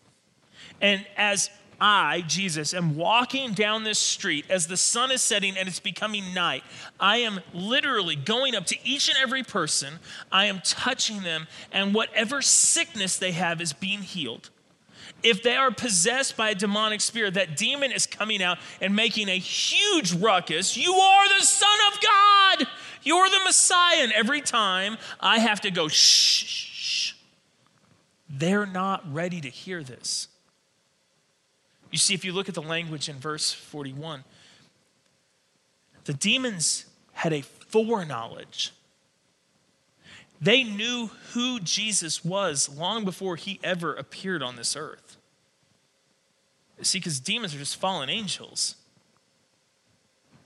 And 0.80 1.06
as 1.16 1.50
I, 1.80 2.22
Jesus, 2.26 2.72
am 2.72 2.96
walking 2.96 3.52
down 3.52 3.84
this 3.84 3.98
street 3.98 4.44
as 4.48 4.66
the 4.66 4.76
sun 4.76 5.10
is 5.10 5.22
setting 5.22 5.56
and 5.56 5.68
it's 5.68 5.80
becoming 5.80 6.32
night. 6.32 6.62
I 7.00 7.18
am 7.18 7.40
literally 7.52 8.16
going 8.16 8.54
up 8.54 8.66
to 8.66 8.76
each 8.84 9.08
and 9.08 9.18
every 9.18 9.42
person. 9.42 9.98
I 10.30 10.46
am 10.46 10.60
touching 10.64 11.22
them, 11.22 11.46
and 11.72 11.94
whatever 11.94 12.40
sickness 12.40 13.16
they 13.18 13.32
have 13.32 13.60
is 13.60 13.72
being 13.72 14.00
healed. 14.00 14.50
If 15.22 15.42
they 15.42 15.56
are 15.56 15.70
possessed 15.70 16.36
by 16.36 16.50
a 16.50 16.54
demonic 16.54 17.00
spirit, 17.00 17.34
that 17.34 17.56
demon 17.56 17.92
is 17.92 18.06
coming 18.06 18.42
out 18.42 18.58
and 18.80 18.94
making 18.94 19.28
a 19.28 19.38
huge 19.38 20.12
ruckus. 20.12 20.76
You 20.76 20.92
are 20.94 21.28
the 21.38 21.44
Son 21.44 21.78
of 21.92 22.00
God. 22.00 22.68
You're 23.04 23.28
the 23.28 23.40
Messiah. 23.44 24.02
And 24.02 24.12
every 24.12 24.40
time 24.40 24.96
I 25.20 25.38
have 25.38 25.60
to 25.62 25.70
go, 25.70 25.88
shh, 25.88 26.44
shh. 26.44 27.12
They're 28.28 28.66
not 28.66 29.04
ready 29.12 29.40
to 29.40 29.48
hear 29.48 29.82
this. 29.82 30.28
You 31.90 31.98
see, 31.98 32.14
if 32.14 32.24
you 32.24 32.32
look 32.32 32.48
at 32.48 32.54
the 32.54 32.62
language 32.62 33.08
in 33.08 33.16
verse 33.16 33.52
41, 33.52 34.24
the 36.04 36.14
demons 36.14 36.86
had 37.12 37.32
a 37.32 37.42
foreknowledge. 37.42 38.72
They 40.40 40.64
knew 40.64 41.10
who 41.32 41.60
Jesus 41.60 42.24
was 42.24 42.68
long 42.68 43.04
before 43.04 43.36
he 43.36 43.60
ever 43.62 43.94
appeared 43.94 44.42
on 44.42 44.56
this 44.56 44.76
earth. 44.76 45.16
See, 46.82 46.98
because 46.98 47.20
demons 47.20 47.54
are 47.54 47.58
just 47.58 47.76
fallen 47.76 48.10
angels. 48.10 48.74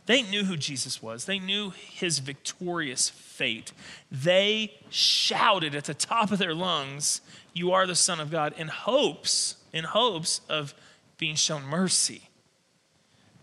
They 0.08 0.22
knew 0.22 0.44
who 0.44 0.56
Jesus 0.56 1.02
was, 1.02 1.26
they 1.26 1.38
knew 1.38 1.68
his 1.68 2.20
victorious 2.20 3.10
fate. 3.10 3.72
They 4.10 4.72
shouted 4.88 5.74
at 5.74 5.84
the 5.84 5.92
top 5.92 6.32
of 6.32 6.38
their 6.38 6.54
lungs, 6.54 7.20
You 7.52 7.72
are 7.72 7.86
the 7.86 7.94
Son 7.94 8.18
of 8.18 8.30
God, 8.30 8.54
in 8.56 8.68
hopes, 8.68 9.56
in 9.70 9.84
hopes 9.84 10.40
of 10.48 10.72
being 11.18 11.34
shown 11.34 11.62
mercy. 11.62 12.22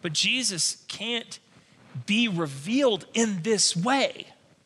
But 0.01 0.13
Jesus 0.13 0.84
can't 0.88 1.38
be 2.07 2.27
revealed 2.27 3.05
in 3.13 3.43
this 3.43 3.77
way. 3.77 4.25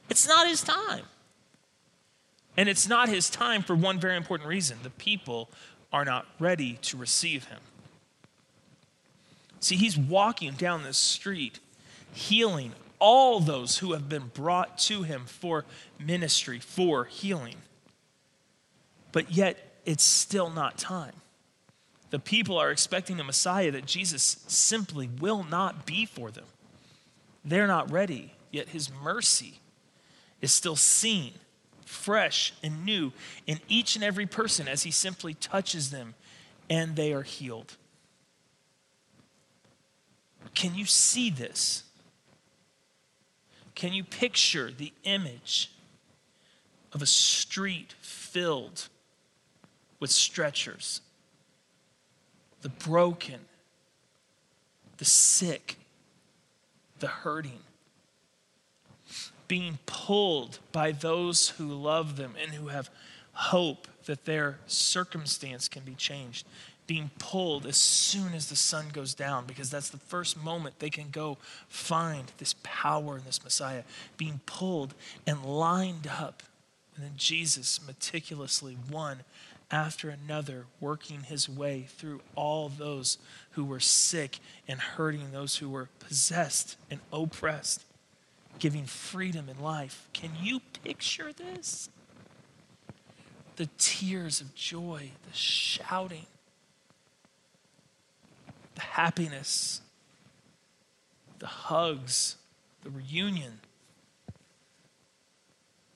It's 0.10 0.26
not 0.26 0.48
his 0.48 0.62
time. 0.62 1.04
And 2.56 2.70
it's 2.70 2.88
not 2.88 3.10
his 3.10 3.30
time 3.30 3.62
for 3.62 3.76
one 3.76 4.00
very 4.00 4.16
important 4.16 4.48
reason 4.48 4.78
the 4.84 4.90
people 4.90 5.50
are 5.92 6.06
not 6.06 6.28
ready 6.40 6.80
to 6.84 6.96
receive 6.96 7.48
him. 7.48 7.60
See, 9.60 9.76
he's 9.76 9.98
walking 9.98 10.54
down 10.54 10.84
this 10.84 10.98
street, 10.98 11.60
healing 12.14 12.74
all 13.00 13.40
those 13.40 13.78
who 13.78 13.94
have 13.94 14.10
been 14.10 14.32
brought 14.34 14.78
to 14.78 15.04
him 15.04 15.24
for 15.26 15.66
ministry, 15.98 16.60
for 16.60 17.06
healing. 17.06 17.56
But 19.12 19.32
yet, 19.32 19.82
it's 19.86 20.04
still 20.04 20.50
not 20.50 20.78
time. 20.78 21.14
The 22.10 22.20
people 22.20 22.58
are 22.58 22.72
expecting 22.72 23.20
a 23.20 23.24
Messiah 23.24 23.72
that 23.72 23.86
Jesus 23.86 24.44
simply 24.48 25.10
will 25.20 25.44
not 25.44 25.86
be 25.86 26.06
for 26.06 26.32
them. 26.32 26.46
They're 27.46 27.68
not 27.68 27.92
ready, 27.92 28.34
yet 28.52 28.70
his 28.70 28.92
mercy 28.92 29.60
is 30.42 30.52
still 30.52 30.76
seen, 30.76 31.34
fresh 31.86 32.54
and 32.62 32.86
new 32.86 33.12
in 33.48 33.60
each 33.68 33.96
and 33.96 34.04
every 34.04 34.26
person 34.26 34.68
as 34.68 34.84
he 34.84 34.92
simply 34.92 35.34
touches 35.34 35.92
them 35.92 36.16
and 36.70 36.96
they 36.96 37.14
are 37.14 37.24
healed. 37.24 37.78
Can 40.54 40.76
you 40.76 40.86
see 40.86 41.30
this? 41.30 41.84
Can 43.80 43.94
you 43.94 44.04
picture 44.04 44.72
the 44.72 44.92
image 45.04 45.72
of 46.92 47.02
a 47.02 47.06
street 47.06 47.96
filled 48.02 48.90
with 50.00 50.12
stretchers? 50.12 51.02
the 52.62 52.70
broken, 52.70 53.40
the 54.98 55.06
sick, 55.06 55.78
the 57.00 57.08
hurting, 57.08 57.62
being 59.48 59.80
pulled 59.86 60.60
by 60.72 60.92
those 60.92 61.50
who 61.50 61.68
love 61.68 62.18
them 62.18 62.36
and 62.42 62.52
who 62.52 62.68
have 62.68 62.90
hope 63.32 63.88
that 64.06 64.26
their 64.26 64.60
circumstance 64.68 65.68
can 65.70 65.84
be 65.84 65.96
changed. 65.96 66.46
Being 66.90 67.12
pulled 67.20 67.68
as 67.68 67.78
soon 67.78 68.34
as 68.34 68.50
the 68.50 68.56
sun 68.56 68.88
goes 68.92 69.14
down, 69.14 69.46
because 69.46 69.70
that's 69.70 69.92
the 69.92 70.00
first 70.00 70.44
moment 70.44 70.80
they 70.80 70.90
can 70.90 71.12
go 71.12 71.38
find 71.68 72.32
this 72.40 72.56
power 72.64 73.20
in 73.20 73.26
this 73.26 73.44
Messiah. 73.44 73.84
Being 74.18 74.40
pulled 74.48 74.96
and 75.28 75.46
lined 75.46 76.08
up. 76.08 76.42
And 76.96 77.06
then 77.06 77.12
Jesus 77.16 77.80
meticulously, 77.86 78.76
one 78.90 79.20
after 79.70 80.10
another, 80.10 80.66
working 80.80 81.22
his 81.22 81.48
way 81.48 81.86
through 81.88 82.22
all 82.34 82.70
those 82.70 83.20
who 83.52 83.66
were 83.66 83.80
sick 83.80 84.40
and 84.68 84.80
hurting, 84.80 85.32
those 85.32 85.58
who 85.58 85.70
were 85.70 85.90
possessed 86.00 86.76
and 86.90 87.02
oppressed, 87.14 87.86
giving 88.58 88.86
freedom 88.86 89.48
and 89.48 89.62
life. 89.62 90.08
Can 90.12 90.32
you 90.42 90.60
picture 90.84 91.32
this? 91.34 91.88
The 93.58 93.70
tears 93.78 94.42
of 94.42 94.56
joy, 94.56 95.12
the 95.30 95.38
shouting, 95.38 96.26
happiness, 99.00 99.80
the 101.40 101.48
hugs, 101.48 102.36
the 102.84 102.90
reunion, 102.90 103.62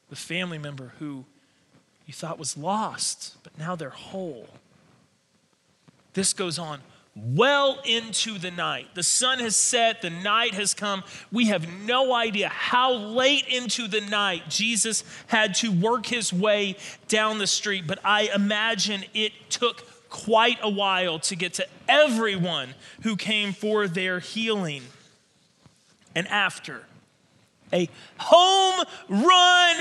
the 0.10 0.16
family 0.16 0.58
member 0.58 0.94
who 1.00 1.26
you 2.06 2.14
thought 2.14 2.40
was 2.40 2.58
lost, 2.58 3.36
but 3.44 3.58
now 3.58 3.76
they're 3.76 3.90
whole. 3.90 4.48
This 6.14 6.32
goes 6.32 6.58
on 6.58 6.80
well 7.16 7.80
into 7.86 8.40
the 8.40 8.52
night. 8.52 8.88
The 8.96 9.04
sun 9.04 9.40
has 9.40 9.56
set, 9.56 10.02
the 10.02 10.10
night 10.10 10.54
has 10.54 10.74
come. 10.74 11.04
We 11.32 11.48
have 11.48 11.68
no 11.84 12.14
idea 12.14 12.48
how 12.50 12.94
late 12.94 13.46
into 13.48 13.88
the 13.88 14.02
night 14.02 14.50
Jesus 14.50 15.04
had 15.28 15.56
to 15.56 15.72
work 15.72 16.06
his 16.06 16.34
way 16.34 16.78
down 17.10 17.38
the 17.38 17.48
street, 17.48 17.86
but 17.86 18.00
I 18.04 18.30
imagine 18.34 19.04
it 19.14 19.34
took 19.50 19.82
quite 20.14 20.60
a 20.62 20.70
while 20.70 21.18
to 21.18 21.36
get 21.36 21.56
to 21.56 21.68
everyone 21.90 22.70
who 23.02 23.18
came 23.18 23.52
for 23.52 23.88
their 23.88 24.20
healing. 24.20 24.84
And 26.16 26.28
after, 26.28 26.84
a 27.74 27.90
home 28.20 28.86
run 29.10 29.76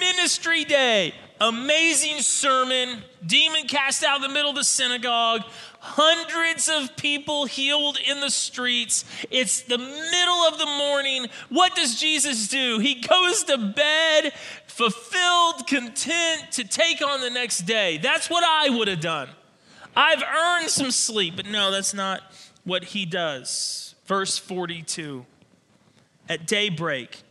ministry 0.00 0.64
day. 0.64 1.14
Amazing 1.38 2.22
sermon, 2.22 3.02
demon 3.26 3.66
cast 3.68 4.02
out 4.02 4.16
of 4.16 4.22
the 4.22 4.30
middle 4.30 4.48
of 4.48 4.56
the 4.56 4.64
synagogue, 4.64 5.42
hundreds 5.80 6.70
of 6.70 6.96
people 6.96 7.44
healed 7.44 7.98
in 7.98 8.22
the 8.22 8.30
streets. 8.30 9.04
It's 9.30 9.60
the 9.60 9.76
middle 9.76 10.42
of 10.48 10.56
the 10.58 10.64
morning. 10.64 11.26
What 11.50 11.76
does 11.76 12.00
Jesus 12.00 12.48
do? 12.48 12.78
He 12.78 12.94
goes 12.94 13.44
to 13.44 13.58
bed 13.58 14.32
fulfilled, 14.66 15.66
content 15.66 16.52
to 16.52 16.64
take 16.64 17.06
on 17.06 17.20
the 17.20 17.30
next 17.30 17.66
day. 17.66 17.98
That's 17.98 18.30
what 18.30 18.42
I 18.42 18.70
would 18.70 18.88
have 18.88 19.00
done. 19.00 19.28
I've 19.96 20.22
earned 20.22 20.68
some 20.68 20.90
sleep, 20.90 21.36
but 21.36 21.46
no, 21.46 21.70
that's 21.70 21.94
not 21.94 22.20
what 22.64 22.84
he 22.84 23.06
does. 23.06 23.94
Verse 24.04 24.36
42 24.36 25.24
At 26.28 26.46
daybreak, 26.46 27.22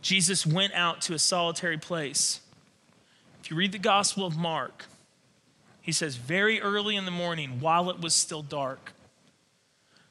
Jesus 0.00 0.46
went 0.46 0.72
out 0.72 1.02
to 1.02 1.14
a 1.14 1.18
solitary 1.18 1.76
place. 1.76 2.40
If 3.42 3.50
you 3.50 3.56
read 3.56 3.72
the 3.72 3.78
Gospel 3.78 4.24
of 4.26 4.36
Mark, 4.36 4.86
he 5.82 5.92
says, 5.92 6.16
very 6.16 6.60
early 6.60 6.96
in 6.96 7.04
the 7.04 7.10
morning, 7.10 7.60
while 7.60 7.88
it 7.90 8.00
was 8.00 8.14
still 8.14 8.42
dark. 8.42 8.92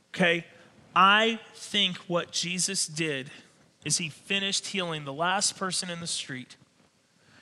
Okay, 0.09 0.45
I 0.95 1.39
think 1.53 1.97
what 2.07 2.31
Jesus 2.31 2.87
did 2.87 3.29
is 3.85 3.97
he 3.97 4.09
finished 4.09 4.67
healing 4.67 5.05
the 5.05 5.13
last 5.13 5.57
person 5.57 5.89
in 5.89 5.99
the 5.99 6.07
street. 6.07 6.55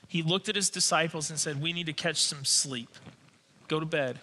He 0.07 0.21
looked 0.21 0.49
at 0.49 0.55
his 0.55 0.69
disciples 0.69 1.29
and 1.29 1.39
said, 1.39 1.61
We 1.61 1.73
need 1.73 1.85
to 1.85 1.93
catch 1.93 2.21
some 2.21 2.43
sleep. 2.45 2.89
Go 3.67 3.79
to 3.79 3.85
bed. 3.85 4.19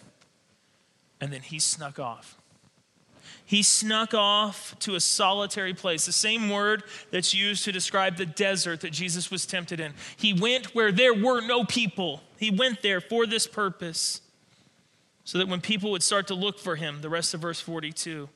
And 1.22 1.32
then 1.32 1.42
he 1.42 1.60
snuck 1.60 2.00
off. 2.00 2.36
He 3.44 3.62
snuck 3.62 4.12
off 4.12 4.76
to 4.80 4.96
a 4.96 5.00
solitary 5.00 5.72
place, 5.72 6.04
the 6.04 6.10
same 6.10 6.50
word 6.50 6.82
that's 7.12 7.32
used 7.32 7.64
to 7.64 7.70
describe 7.70 8.16
the 8.16 8.26
desert 8.26 8.80
that 8.80 8.90
Jesus 8.90 9.30
was 9.30 9.46
tempted 9.46 9.78
in. 9.78 9.94
He 10.16 10.32
went 10.34 10.74
where 10.74 10.90
there 10.90 11.14
were 11.14 11.40
no 11.40 11.64
people. 11.64 12.22
He 12.38 12.50
went 12.50 12.82
there 12.82 13.00
for 13.00 13.24
this 13.24 13.46
purpose, 13.46 14.20
so 15.22 15.38
that 15.38 15.46
when 15.46 15.60
people 15.60 15.92
would 15.92 16.02
start 16.02 16.26
to 16.26 16.34
look 16.34 16.58
for 16.58 16.74
him, 16.74 17.02
the 17.02 17.08
rest 17.08 17.34
of 17.34 17.40
verse 17.40 17.60
42, 17.60 18.28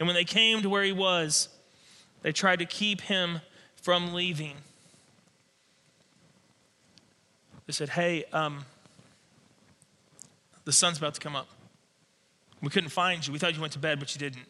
and 0.00 0.08
when 0.08 0.16
they 0.16 0.24
came 0.24 0.60
to 0.62 0.68
where 0.68 0.82
he 0.82 0.92
was, 0.92 1.48
they 2.22 2.32
tried 2.32 2.58
to 2.58 2.66
keep 2.66 3.02
him 3.02 3.42
from 3.76 4.12
leaving. 4.12 4.56
They 7.66 7.72
said, 7.72 7.90
Hey, 7.90 8.24
um, 8.32 8.64
the 10.64 10.72
sun's 10.72 10.98
about 10.98 11.14
to 11.14 11.20
come 11.20 11.36
up. 11.36 11.46
We 12.64 12.70
couldn't 12.70 12.90
find 12.90 13.26
you. 13.26 13.32
We 13.32 13.38
thought 13.38 13.54
you 13.54 13.60
went 13.60 13.74
to 13.74 13.78
bed, 13.78 13.98
but 14.00 14.14
you 14.14 14.18
didn't. 14.18 14.46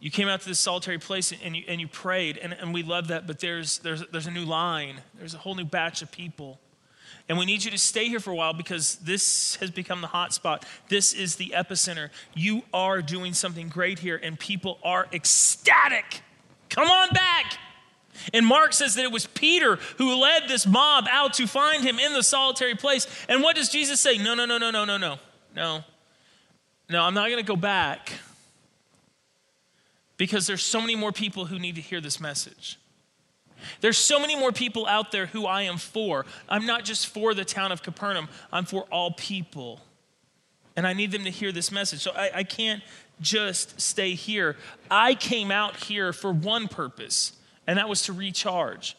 You 0.00 0.10
came 0.10 0.28
out 0.28 0.40
to 0.40 0.48
this 0.48 0.58
solitary 0.58 0.98
place 0.98 1.32
and 1.44 1.56
you, 1.56 1.62
and 1.68 1.80
you 1.80 1.86
prayed, 1.86 2.36
and, 2.36 2.52
and 2.52 2.74
we 2.74 2.82
love 2.82 3.08
that, 3.08 3.26
but 3.26 3.38
there's, 3.38 3.78
there's, 3.78 4.04
there's 4.08 4.26
a 4.26 4.32
new 4.32 4.44
line. 4.44 5.00
There's 5.14 5.34
a 5.34 5.38
whole 5.38 5.54
new 5.54 5.64
batch 5.64 6.02
of 6.02 6.10
people. 6.10 6.58
And 7.28 7.38
we 7.38 7.46
need 7.46 7.62
you 7.62 7.70
to 7.70 7.78
stay 7.78 8.08
here 8.08 8.18
for 8.18 8.30
a 8.30 8.34
while 8.34 8.52
because 8.52 8.96
this 8.96 9.54
has 9.56 9.70
become 9.70 10.00
the 10.00 10.08
hot 10.08 10.34
spot. 10.34 10.66
This 10.88 11.12
is 11.12 11.36
the 11.36 11.54
epicenter. 11.56 12.10
You 12.34 12.62
are 12.74 13.00
doing 13.00 13.32
something 13.32 13.68
great 13.68 14.00
here, 14.00 14.20
and 14.20 14.38
people 14.38 14.78
are 14.82 15.06
ecstatic. 15.12 16.22
Come 16.68 16.88
on 16.88 17.10
back. 17.10 17.58
And 18.34 18.44
Mark 18.44 18.72
says 18.72 18.96
that 18.96 19.04
it 19.04 19.12
was 19.12 19.26
Peter 19.28 19.76
who 19.98 20.16
led 20.16 20.48
this 20.48 20.66
mob 20.66 21.06
out 21.10 21.34
to 21.34 21.46
find 21.46 21.84
him 21.84 21.98
in 21.98 22.12
the 22.12 22.22
solitary 22.22 22.74
place. 22.74 23.06
And 23.28 23.42
what 23.42 23.56
does 23.56 23.68
Jesus 23.68 24.00
say? 24.00 24.18
No, 24.18 24.34
no, 24.34 24.44
no, 24.44 24.58
no, 24.58 24.70
no, 24.70 24.84
no, 24.84 24.98
no. 24.98 25.18
No. 25.54 25.84
No, 26.92 27.02
I'm 27.02 27.14
not 27.14 27.28
going 27.28 27.42
to 27.42 27.42
go 27.42 27.56
back 27.56 28.12
because 30.18 30.46
there's 30.46 30.62
so 30.62 30.78
many 30.78 30.94
more 30.94 31.10
people 31.10 31.46
who 31.46 31.58
need 31.58 31.76
to 31.76 31.80
hear 31.80 32.02
this 32.02 32.20
message. 32.20 32.78
There's 33.80 33.96
so 33.96 34.20
many 34.20 34.36
more 34.36 34.52
people 34.52 34.86
out 34.86 35.10
there 35.10 35.24
who 35.24 35.46
I 35.46 35.62
am 35.62 35.78
for. 35.78 36.26
I'm 36.50 36.66
not 36.66 36.84
just 36.84 37.06
for 37.06 37.32
the 37.32 37.46
town 37.46 37.72
of 37.72 37.82
Capernaum, 37.82 38.28
I'm 38.52 38.66
for 38.66 38.82
all 38.92 39.12
people. 39.12 39.80
And 40.76 40.86
I 40.86 40.92
need 40.92 41.12
them 41.12 41.24
to 41.24 41.30
hear 41.30 41.50
this 41.50 41.72
message. 41.72 42.00
So 42.00 42.12
I, 42.12 42.30
I 42.34 42.42
can't 42.44 42.82
just 43.22 43.80
stay 43.80 44.14
here. 44.14 44.56
I 44.90 45.14
came 45.14 45.50
out 45.50 45.76
here 45.76 46.12
for 46.12 46.30
one 46.30 46.68
purpose, 46.68 47.32
and 47.66 47.78
that 47.78 47.88
was 47.88 48.02
to 48.02 48.12
recharge. 48.12 48.96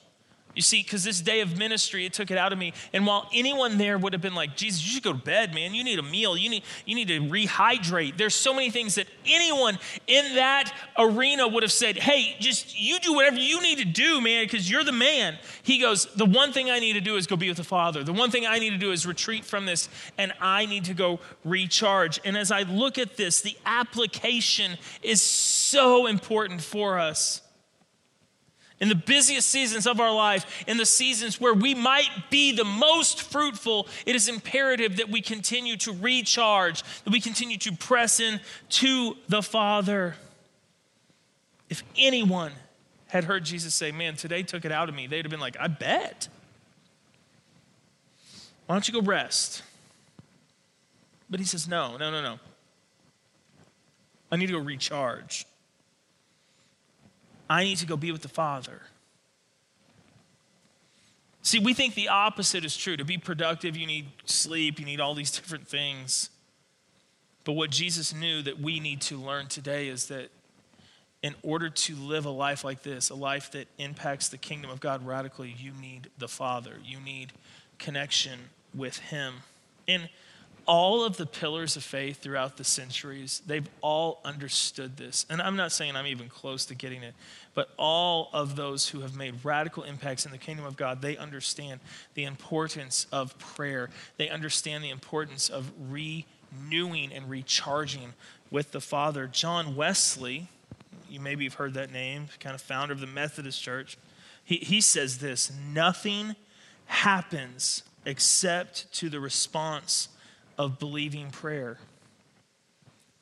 You 0.55 0.61
see, 0.61 0.83
because 0.83 1.03
this 1.03 1.19
day 1.21 1.41
of 1.41 1.57
ministry, 1.57 2.05
it 2.05 2.13
took 2.13 2.29
it 2.29 2.37
out 2.37 2.53
of 2.53 2.59
me. 2.59 2.73
And 2.93 3.07
while 3.07 3.27
anyone 3.33 3.77
there 3.77 3.97
would 3.97 4.13
have 4.13 4.21
been 4.21 4.35
like, 4.35 4.55
Jesus, 4.55 4.85
you 4.85 4.91
should 4.91 5.03
go 5.03 5.13
to 5.13 5.17
bed, 5.17 5.53
man. 5.53 5.73
You 5.73 5.83
need 5.83 5.99
a 5.99 6.03
meal. 6.03 6.37
You 6.37 6.49
need, 6.49 6.63
you 6.85 6.95
need 6.95 7.07
to 7.07 7.21
rehydrate. 7.21 8.17
There's 8.17 8.35
so 8.35 8.53
many 8.53 8.69
things 8.69 8.95
that 8.95 9.07
anyone 9.25 9.79
in 10.07 10.35
that 10.35 10.71
arena 10.97 11.47
would 11.47 11.63
have 11.63 11.71
said, 11.71 11.97
hey, 11.97 12.35
just 12.39 12.79
you 12.79 12.99
do 12.99 13.13
whatever 13.13 13.37
you 13.37 13.61
need 13.61 13.79
to 13.79 13.85
do, 13.85 14.21
man, 14.21 14.45
because 14.45 14.69
you're 14.69 14.83
the 14.83 14.91
man. 14.91 15.37
He 15.63 15.79
goes, 15.79 16.05
the 16.15 16.25
one 16.25 16.51
thing 16.51 16.69
I 16.69 16.79
need 16.79 16.93
to 16.93 17.01
do 17.01 17.15
is 17.15 17.25
go 17.25 17.35
be 17.35 17.49
with 17.49 17.57
the 17.57 17.63
Father. 17.63 18.03
The 18.03 18.13
one 18.13 18.29
thing 18.29 18.45
I 18.45 18.59
need 18.59 18.71
to 18.71 18.77
do 18.77 18.91
is 18.91 19.05
retreat 19.05 19.45
from 19.45 19.65
this, 19.65 19.89
and 20.17 20.33
I 20.39 20.65
need 20.65 20.85
to 20.85 20.93
go 20.93 21.19
recharge. 21.43 22.19
And 22.25 22.37
as 22.37 22.51
I 22.51 22.63
look 22.63 22.97
at 22.97 23.17
this, 23.17 23.41
the 23.41 23.57
application 23.65 24.77
is 25.01 25.21
so 25.21 26.07
important 26.07 26.61
for 26.61 26.99
us 26.99 27.42
in 28.83 28.89
the 28.89 28.95
busiest 28.95 29.49
seasons 29.49 29.87
of 29.87 30.01
our 30.01 30.13
life, 30.13 30.65
in 30.67 30.75
the 30.75 30.85
seasons 30.85 31.39
where 31.39 31.53
we 31.53 31.73
might 31.73 32.09
be 32.29 32.51
the 32.51 32.65
most 32.65 33.21
fruitful, 33.21 33.87
it 34.05 34.13
is 34.13 34.27
imperative 34.27 34.97
that 34.97 35.07
we 35.07 35.21
continue 35.21 35.77
to 35.77 35.93
recharge, 35.93 36.83
that 37.05 37.09
we 37.09 37.21
continue 37.21 37.57
to 37.57 37.71
press 37.71 38.19
in 38.19 38.41
to 38.67 39.15
the 39.29 39.41
Father. 39.41 40.15
If 41.69 41.81
anyone 41.97 42.51
had 43.07 43.23
heard 43.23 43.45
Jesus 43.45 43.73
say, 43.73 43.93
Man, 43.93 44.17
today 44.17 44.43
took 44.43 44.65
it 44.65 44.71
out 44.73 44.89
of 44.89 44.95
me, 44.95 45.07
they'd 45.07 45.23
have 45.23 45.31
been 45.31 45.39
like, 45.39 45.55
I 45.57 45.67
bet. 45.67 46.27
Why 48.65 48.75
don't 48.75 48.85
you 48.85 48.93
go 48.93 49.01
rest? 49.01 49.63
But 51.29 51.39
he 51.39 51.45
says, 51.45 51.69
No, 51.69 51.95
no, 51.95 52.11
no, 52.11 52.21
no. 52.21 52.37
I 54.29 54.35
need 54.35 54.47
to 54.47 54.53
go 54.53 54.59
recharge. 54.59 55.45
I 57.53 57.65
need 57.65 57.77
to 57.77 57.85
go 57.85 57.95
be 57.95 58.11
with 58.11 58.23
the 58.23 58.29
Father. 58.29 58.81
See, 61.43 61.59
we 61.59 61.75
think 61.75 61.93
the 61.93 62.07
opposite 62.07 62.65
is 62.65 62.75
true. 62.75 62.97
To 62.97 63.05
be 63.05 63.19
productive, 63.19 63.77
you 63.77 63.85
need 63.85 64.07
sleep, 64.25 64.79
you 64.79 64.85
need 64.85 64.99
all 64.99 65.13
these 65.13 65.29
different 65.39 65.67
things. 65.67 66.31
But 67.43 67.53
what 67.53 67.69
Jesus 67.69 68.11
knew 68.11 68.41
that 68.41 68.59
we 68.59 68.79
need 68.79 69.01
to 69.01 69.17
learn 69.17 69.47
today 69.47 69.87
is 69.87 70.07
that 70.07 70.29
in 71.21 71.35
order 71.43 71.69
to 71.69 71.95
live 71.95 72.25
a 72.25 72.31
life 72.31 72.63
like 72.63 72.81
this, 72.81 73.11
a 73.11 73.15
life 73.15 73.51
that 73.51 73.67
impacts 73.77 74.29
the 74.29 74.37
kingdom 74.37 74.71
of 74.71 74.79
God 74.79 75.05
radically, 75.05 75.53
you 75.55 75.73
need 75.79 76.09
the 76.17 76.27
Father. 76.27 76.77
You 76.83 76.99
need 76.99 77.33
connection 77.77 78.39
with 78.73 78.97
Him. 78.97 79.35
And 79.87 80.09
all 80.65 81.03
of 81.03 81.17
the 81.17 81.25
pillars 81.25 81.75
of 81.75 81.83
faith 81.83 82.21
throughout 82.21 82.57
the 82.57 82.63
centuries, 82.63 83.41
they've 83.45 83.67
all 83.81 84.21
understood 84.23 84.97
this. 84.97 85.25
And 85.29 85.41
I'm 85.41 85.55
not 85.55 85.71
saying 85.71 85.95
I'm 85.95 86.07
even 86.07 86.29
close 86.29 86.65
to 86.65 86.75
getting 86.75 87.03
it, 87.03 87.13
but 87.53 87.69
all 87.77 88.29
of 88.33 88.55
those 88.55 88.89
who 88.89 89.01
have 89.01 89.15
made 89.15 89.43
radical 89.43 89.83
impacts 89.83 90.25
in 90.25 90.31
the 90.31 90.37
kingdom 90.37 90.65
of 90.65 90.77
God, 90.77 91.01
they 91.01 91.17
understand 91.17 91.81
the 92.13 92.23
importance 92.23 93.07
of 93.11 93.37
prayer. 93.37 93.89
They 94.17 94.29
understand 94.29 94.83
the 94.83 94.89
importance 94.89 95.49
of 95.49 95.71
renewing 95.89 97.11
and 97.13 97.29
recharging 97.29 98.13
with 98.49 98.71
the 98.71 98.81
Father. 98.81 99.27
John 99.27 99.75
Wesley, 99.75 100.47
you 101.09 101.19
maybe 101.19 101.43
have 101.43 101.55
heard 101.55 101.73
that 101.73 101.91
name, 101.91 102.27
kind 102.39 102.55
of 102.55 102.61
founder 102.61 102.93
of 102.93 103.01
the 103.01 103.07
Methodist 103.07 103.61
Church, 103.61 103.97
he, 104.45 104.57
he 104.57 104.81
says 104.81 105.19
this 105.19 105.51
nothing 105.71 106.35
happens 106.85 107.83
except 108.05 108.91
to 108.93 109.09
the 109.09 109.19
response 109.19 110.09
of 110.57 110.79
believing 110.79 111.29
prayer. 111.31 111.77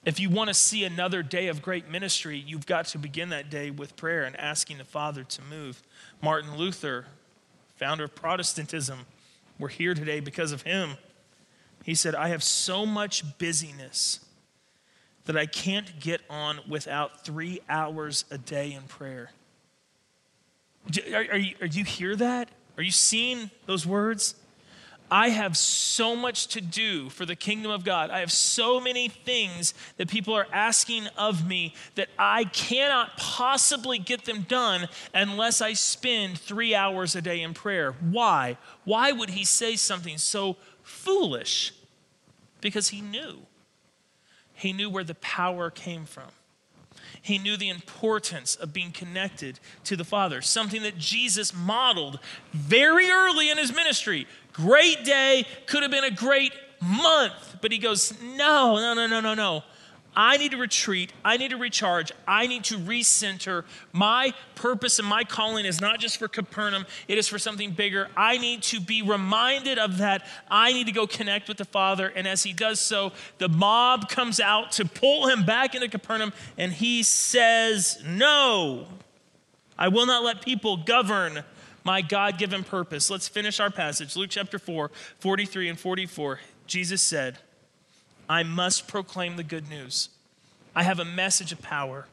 If 0.04 0.20
you 0.20 0.30
want 0.30 0.48
to 0.48 0.54
see 0.54 0.84
another 0.84 1.22
day 1.22 1.48
of 1.48 1.62
great 1.62 1.88
ministry, 1.88 2.44
you've 2.46 2.66
got 2.66 2.88
to 2.88 2.98
begin 2.98 3.30
that 3.30 3.50
day 3.52 3.70
with 3.70 3.96
prayer 3.96 4.24
and 4.24 4.36
asking 4.40 4.80
the 4.80 4.84
Father 4.84 5.24
to 5.24 5.42
move. 5.44 5.84
Martin 6.24 6.58
Luther, 6.58 7.06
founder 7.76 8.06
of 8.06 8.16
Protestantism, 8.16 9.06
we're 9.60 9.68
here 9.68 9.94
today 9.94 10.20
because 10.20 10.52
of 10.52 10.64
him. 10.64 10.98
He 11.84 11.94
said, 11.94 12.16
I 12.16 12.30
have 12.30 12.42
so 12.42 12.86
much 12.86 13.38
busyness 13.38 14.20
that 15.26 15.38
I 15.38 15.46
can't 15.46 16.00
get 16.00 16.22
on 16.30 16.60
without 16.68 17.24
three 17.24 17.60
hours 17.70 18.26
a 18.32 18.40
day 18.40 18.74
in 18.74 18.84
prayer. 18.84 19.32
Are, 21.14 21.26
are, 21.32 21.38
you, 21.38 21.56
are 21.62 21.68
you 21.68 21.84
hear 21.84 22.16
that? 22.16 22.50
Are 22.78 22.84
you 22.84 22.92
seeing 22.92 23.52
those 23.68 23.86
words? 23.86 24.34
I 25.14 25.28
have 25.30 25.58
so 25.58 26.16
much 26.16 26.48
to 26.48 26.62
do 26.62 27.10
for 27.10 27.26
the 27.26 27.36
kingdom 27.36 27.70
of 27.70 27.84
God. 27.84 28.10
I 28.10 28.20
have 28.20 28.32
so 28.32 28.80
many 28.80 29.10
things 29.10 29.74
that 29.98 30.10
people 30.10 30.34
are 30.34 30.48
asking 30.54 31.08
of 31.18 31.46
me 31.46 31.74
that 31.96 32.08
I 32.18 32.46
cannot 32.46 33.18
possibly 33.18 34.00
get 34.00 34.24
them 34.24 34.44
done 34.44 34.88
unless 35.14 35.60
I 35.60 35.74
spend 35.74 36.40
three 36.40 36.74
hours 36.74 37.14
a 37.14 37.22
day 37.22 37.42
in 37.42 37.54
prayer. 37.54 37.92
Why? 37.92 38.58
Why 38.86 39.12
would 39.12 39.32
he 39.32 39.44
say 39.44 39.76
something 39.76 40.18
so 40.18 40.56
foolish? 40.82 41.74
Because 42.62 42.88
he 42.88 43.02
knew. 43.02 43.40
He 44.54 44.72
knew 44.72 44.90
where 44.90 45.04
the 45.04 45.16
power 45.16 45.70
came 45.70 46.06
from. 46.06 46.30
He 47.22 47.38
knew 47.38 47.56
the 47.56 47.70
importance 47.70 48.56
of 48.56 48.74
being 48.74 48.92
connected 48.92 49.60
to 49.84 49.96
the 49.96 50.04
Father, 50.04 50.42
something 50.42 50.82
that 50.84 50.98
Jesus 50.98 51.54
modeled 51.54 52.20
very 52.52 53.10
early 53.10 53.50
in 53.50 53.58
his 53.58 53.74
ministry. 53.74 54.28
Great 54.54 55.04
day, 55.04 55.46
could 55.66 55.82
have 55.82 55.92
been 55.92 56.04
a 56.04 56.12
great 56.12 56.54
month, 56.82 57.58
but 57.62 57.72
he 57.72 57.78
goes, 57.78 58.14
No, 58.22 58.76
no, 58.78 58.94
no, 58.94 59.08
no, 59.08 59.20
no, 59.20 59.34
no. 59.34 59.64
I 60.16 60.36
need 60.38 60.52
to 60.52 60.58
retreat. 60.58 61.14
I 61.24 61.38
need 61.38 61.52
to 61.52 61.58
recharge. 61.58 62.12
I 62.28 62.46
need 62.48 62.66
to 62.66 62.78
recenter. 62.78 63.64
My 63.94 64.34
purpose 64.56 65.00
and 65.00 65.08
my 65.08 65.24
calling 65.24 65.66
is 65.66 65.80
not 65.80 66.00
just 66.00 66.18
for 66.18 66.28
Capernaum, 66.28 66.86
it 67.08 67.18
is 67.18 67.30
for 67.30 67.40
something 67.40 67.72
bigger. 67.72 68.10
I 68.18 68.38
need 68.38 68.64
to 68.64 68.82
be 68.82 69.02
reminded 69.02 69.80
of 69.80 70.00
that. 70.00 70.28
I 70.50 70.74
need 70.74 70.88
to 70.88 70.92
go 70.92 71.08
connect 71.08 71.48
with 71.48 71.58
the 71.58 71.66
Father. 71.66 72.12
And 72.14 72.28
as 72.28 72.44
he 72.44 72.52
does 72.52 72.82
so, 72.82 73.14
the 73.38 73.48
mob 73.48 74.10
comes 74.10 74.42
out 74.42 74.74
to 74.74 74.86
pull 74.86 75.28
him 75.28 75.46
back 75.46 75.76
into 75.76 75.88
Capernaum, 75.88 76.34
and 76.58 76.74
he 76.74 77.04
says, 77.04 78.02
No, 78.06 78.88
I 79.78 79.88
will 79.88 80.06
not 80.06 80.24
let 80.24 80.42
people 80.42 80.76
govern 80.76 81.44
my 81.84 82.02
God 82.02 82.38
given 82.38 82.64
purpose. 82.64 83.10
Let's 83.10 83.28
finish 83.28 83.60
our 83.60 83.70
passage. 83.70 84.16
Luke 84.16 84.30
chapter 84.30 84.60
4, 84.60 84.92
43 85.20 85.70
and 85.70 85.80
44. 85.80 86.40
Jesus 86.68 87.02
said, 87.02 87.40
I 88.30 88.44
must 88.44 88.88
proclaim 88.88 89.36
the 89.36 89.44
good 89.44 89.70
news. 89.70 90.10
I 90.76 90.84
have 90.84 91.00
a 91.00 91.06
message 91.06 91.52
of 91.52 91.62
power. 91.62 92.08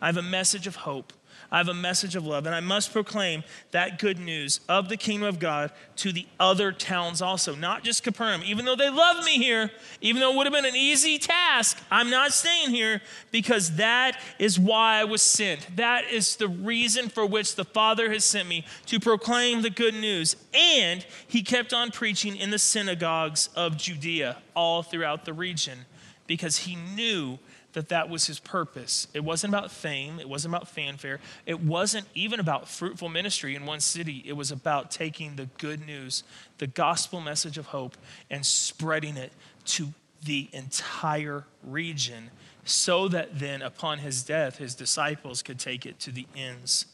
I 0.00 0.06
have 0.06 0.16
a 0.16 0.22
message 0.22 0.66
of 0.66 0.76
hope 0.76 1.12
I 1.50 1.58
have 1.58 1.68
a 1.68 1.74
message 1.74 2.16
of 2.16 2.26
love, 2.26 2.46
and 2.46 2.54
I 2.54 2.60
must 2.60 2.92
proclaim 2.92 3.44
that 3.72 3.98
good 3.98 4.18
news 4.18 4.60
of 4.68 4.88
the 4.88 4.96
kingdom 4.96 5.28
of 5.28 5.38
God 5.38 5.72
to 5.96 6.12
the 6.12 6.26
other 6.38 6.72
towns 6.72 7.20
also, 7.20 7.54
not 7.54 7.82
just 7.84 8.02
Capernaum. 8.02 8.42
Even 8.44 8.64
though 8.64 8.76
they 8.76 8.90
love 8.90 9.24
me 9.24 9.38
here, 9.38 9.70
even 10.00 10.20
though 10.20 10.32
it 10.32 10.36
would 10.36 10.46
have 10.46 10.52
been 10.52 10.64
an 10.64 10.76
easy 10.76 11.18
task, 11.18 11.78
I'm 11.90 12.10
not 12.10 12.32
staying 12.32 12.70
here 12.70 13.00
because 13.30 13.76
that 13.76 14.20
is 14.38 14.58
why 14.58 15.00
I 15.00 15.04
was 15.04 15.22
sent. 15.22 15.76
That 15.76 16.04
is 16.10 16.36
the 16.36 16.48
reason 16.48 17.08
for 17.08 17.26
which 17.26 17.56
the 17.56 17.64
Father 17.64 18.10
has 18.10 18.24
sent 18.24 18.48
me 18.48 18.64
to 18.86 19.00
proclaim 19.00 19.62
the 19.62 19.70
good 19.70 19.94
news. 19.94 20.36
And 20.54 21.04
he 21.26 21.42
kept 21.42 21.72
on 21.72 21.90
preaching 21.90 22.36
in 22.36 22.50
the 22.50 22.58
synagogues 22.58 23.48
of 23.56 23.76
Judea 23.76 24.38
all 24.54 24.82
throughout 24.82 25.24
the 25.24 25.32
region 25.32 25.86
because 26.26 26.58
he 26.58 26.76
knew 26.76 27.38
that 27.72 27.88
that 27.88 28.08
was 28.08 28.26
his 28.26 28.40
purpose. 28.40 29.06
It 29.14 29.22
wasn't 29.24 29.54
about 29.54 29.70
fame, 29.70 30.18
it 30.18 30.28
wasn't 30.28 30.54
about 30.54 30.68
fanfare, 30.68 31.20
it 31.46 31.60
wasn't 31.60 32.06
even 32.14 32.40
about 32.40 32.68
fruitful 32.68 33.08
ministry 33.08 33.54
in 33.54 33.66
one 33.66 33.80
city. 33.80 34.22
It 34.26 34.32
was 34.32 34.50
about 34.50 34.90
taking 34.90 35.36
the 35.36 35.46
good 35.58 35.86
news, 35.86 36.24
the 36.58 36.66
gospel 36.66 37.20
message 37.20 37.58
of 37.58 37.66
hope, 37.66 37.96
and 38.30 38.44
spreading 38.44 39.16
it 39.16 39.32
to 39.66 39.88
the 40.24 40.48
entire 40.52 41.44
region 41.62 42.30
so 42.64 43.08
that 43.08 43.38
then 43.38 43.62
upon 43.62 43.98
his 43.98 44.22
death, 44.22 44.58
his 44.58 44.74
disciples 44.74 45.42
could 45.42 45.58
take 45.58 45.86
it 45.86 45.98
to 46.00 46.10
the 46.10 46.26
ends 46.36 46.86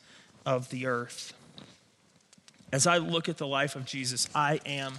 of 0.45 0.71
the 0.71 0.87
earth. 0.87 1.33
As 2.73 2.87
I 2.87 2.99
look 2.99 3.29
at 3.29 3.39
the 3.39 3.47
life 3.47 3.77
of 3.77 3.85
Jesus, 3.85 4.29
I 4.35 4.61
am 4.67 4.95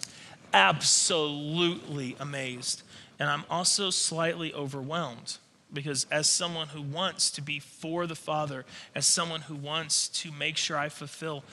absolutely 0.54 2.16
amazed. 2.20 2.84
And 3.20 3.30
I'm 3.30 3.44
also 3.50 3.90
slightly 3.90 4.54
overwhelmed 4.54 5.38
because 5.73 6.06
as 6.10 6.30
someone 6.30 6.69
who 6.69 6.82
wants 6.82 7.30
to 7.32 7.41
be 7.41 7.60
for 7.60 8.08
the 8.08 8.15
Father, 8.15 8.65
as 8.95 9.06
someone 9.06 9.41
who 9.41 9.56
wants 9.56 10.08
to 10.10 10.32
make 10.32 10.58
sure 10.58 10.77
I 10.77 10.89
fulfill 10.89 11.43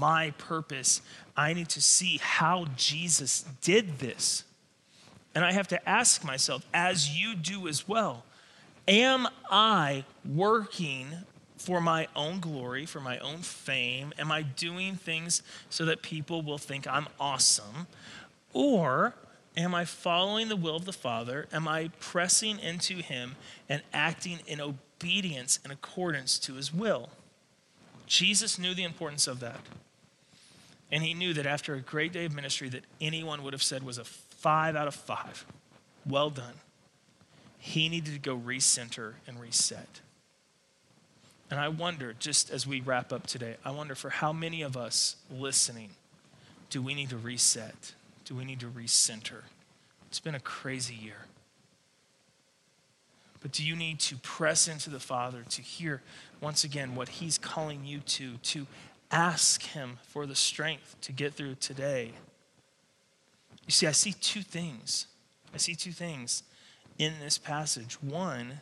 my 0.00 0.30
purpose, 0.38 1.02
I 1.36 1.52
need 1.52 1.68
to 1.70 1.80
see 1.80 2.18
how 2.22 2.66
Jesus 2.76 3.44
did 3.62 3.98
this. 3.98 4.44
And 5.34 5.44
I 5.44 5.52
have 5.52 5.68
to 5.68 5.88
ask 5.88 6.24
myself, 6.24 6.64
as 6.72 7.10
you 7.10 7.34
do 7.34 7.66
as 7.66 7.88
well, 7.88 8.24
am 8.86 9.26
I 9.50 10.04
working 10.24 11.08
for 11.56 11.80
my 11.80 12.06
own 12.14 12.40
glory, 12.40 12.86
for 12.86 13.00
my 13.00 13.18
own 13.18 13.38
fame? 13.38 14.12
Am 14.18 14.30
I 14.30 14.42
doing 14.42 14.94
things 14.94 15.42
so 15.70 15.84
that 15.86 16.02
people 16.02 16.42
will 16.42 16.58
think 16.58 16.86
I'm 16.86 17.08
awesome? 17.18 17.88
Or 18.52 19.14
Am 19.56 19.74
I 19.74 19.84
following 19.84 20.48
the 20.48 20.56
will 20.56 20.76
of 20.76 20.84
the 20.84 20.92
Father? 20.92 21.46
Am 21.52 21.68
I 21.68 21.90
pressing 22.00 22.58
into 22.58 22.96
Him 22.96 23.36
and 23.68 23.82
acting 23.92 24.40
in 24.46 24.60
obedience 24.60 25.60
in 25.64 25.70
accordance 25.70 26.38
to 26.40 26.54
His 26.54 26.72
will? 26.72 27.10
Jesus 28.06 28.58
knew 28.58 28.74
the 28.74 28.84
importance 28.84 29.26
of 29.26 29.40
that. 29.40 29.60
And 30.90 31.02
he 31.02 31.14
knew 31.14 31.32
that 31.34 31.46
after 31.46 31.74
a 31.74 31.80
great 31.80 32.12
day 32.12 32.24
of 32.24 32.34
ministry 32.34 32.68
that 32.68 32.84
anyone 33.00 33.42
would 33.42 33.52
have 33.52 33.62
said 33.62 33.82
was 33.82 33.98
a 33.98 34.04
five 34.04 34.76
out 34.76 34.86
of 34.86 34.94
five. 34.94 35.44
Well 36.06 36.30
done. 36.30 36.54
He 37.58 37.88
needed 37.88 38.12
to 38.12 38.20
go 38.20 38.36
recenter 38.36 39.14
and 39.26 39.40
reset. 39.40 40.00
And 41.50 41.58
I 41.58 41.68
wonder, 41.68 42.14
just 42.18 42.50
as 42.50 42.66
we 42.66 42.80
wrap 42.80 43.12
up 43.12 43.26
today, 43.26 43.56
I 43.64 43.70
wonder 43.70 43.94
for 43.94 44.10
how 44.10 44.32
many 44.32 44.62
of 44.62 44.76
us 44.76 45.16
listening 45.30 45.90
do 46.68 46.82
we 46.82 46.94
need 46.94 47.10
to 47.10 47.16
reset? 47.16 47.94
Do 48.24 48.34
we 48.34 48.44
need 48.44 48.60
to 48.60 48.66
recenter? 48.66 49.42
It's 50.08 50.20
been 50.20 50.34
a 50.34 50.40
crazy 50.40 50.94
year. 50.94 51.26
But 53.42 53.52
do 53.52 53.64
you 53.64 53.76
need 53.76 54.00
to 54.00 54.16
press 54.16 54.68
into 54.68 54.88
the 54.88 55.00
Father 55.00 55.44
to 55.50 55.62
hear 55.62 56.00
once 56.40 56.64
again 56.64 56.94
what 56.94 57.08
He's 57.08 57.36
calling 57.36 57.84
you 57.84 58.00
to, 58.00 58.38
to 58.38 58.66
ask 59.10 59.62
Him 59.62 59.98
for 60.08 60.24
the 60.24 60.34
strength 60.34 60.96
to 61.02 61.12
get 61.12 61.34
through 61.34 61.56
today? 61.56 62.12
You 63.66 63.72
see, 63.72 63.86
I 63.86 63.92
see 63.92 64.12
two 64.12 64.42
things. 64.42 65.06
I 65.52 65.58
see 65.58 65.74
two 65.74 65.92
things 65.92 66.42
in 66.98 67.14
this 67.20 67.36
passage. 67.36 68.02
One, 68.02 68.60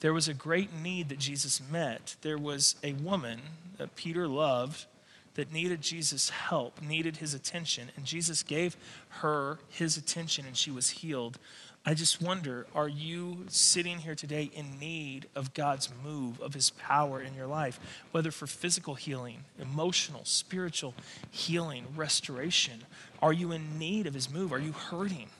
there 0.00 0.14
was 0.14 0.28
a 0.28 0.34
great 0.34 0.72
need 0.74 1.10
that 1.10 1.18
Jesus 1.18 1.60
met. 1.70 2.16
There 2.22 2.38
was 2.38 2.76
a 2.82 2.94
woman 2.94 3.40
that 3.76 3.96
Peter 3.96 4.26
loved 4.26 4.86
that 5.34 5.52
needed 5.52 5.80
Jesus' 5.80 6.30
help, 6.30 6.82
needed 6.82 7.18
his 7.18 7.34
attention, 7.34 7.90
and 7.96 8.04
Jesus 8.04 8.42
gave 8.42 8.76
her 9.08 9.58
his 9.68 9.96
attention 9.96 10.44
and 10.46 10.56
she 10.56 10.70
was 10.70 10.90
healed. 10.90 11.38
I 11.84 11.94
just 11.94 12.20
wonder 12.20 12.66
are 12.74 12.88
you 12.88 13.44
sitting 13.48 13.98
here 13.98 14.14
today 14.14 14.50
in 14.54 14.78
need 14.78 15.26
of 15.34 15.54
God's 15.54 15.88
move, 16.04 16.40
of 16.40 16.52
his 16.52 16.70
power 16.70 17.22
in 17.22 17.34
your 17.34 17.46
life, 17.46 17.80
whether 18.10 18.30
for 18.30 18.46
physical 18.46 18.94
healing, 18.94 19.44
emotional, 19.58 20.24
spiritual 20.24 20.94
healing, 21.30 21.86
restoration? 21.96 22.84
Are 23.22 23.32
you 23.32 23.52
in 23.52 23.78
need 23.78 24.06
of 24.06 24.14
his 24.14 24.30
move? 24.30 24.52
Are 24.52 24.58
you 24.58 24.72
hurting? 24.72 25.30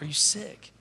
Are 0.00 0.06
you 0.06 0.12
sick? 0.12 0.72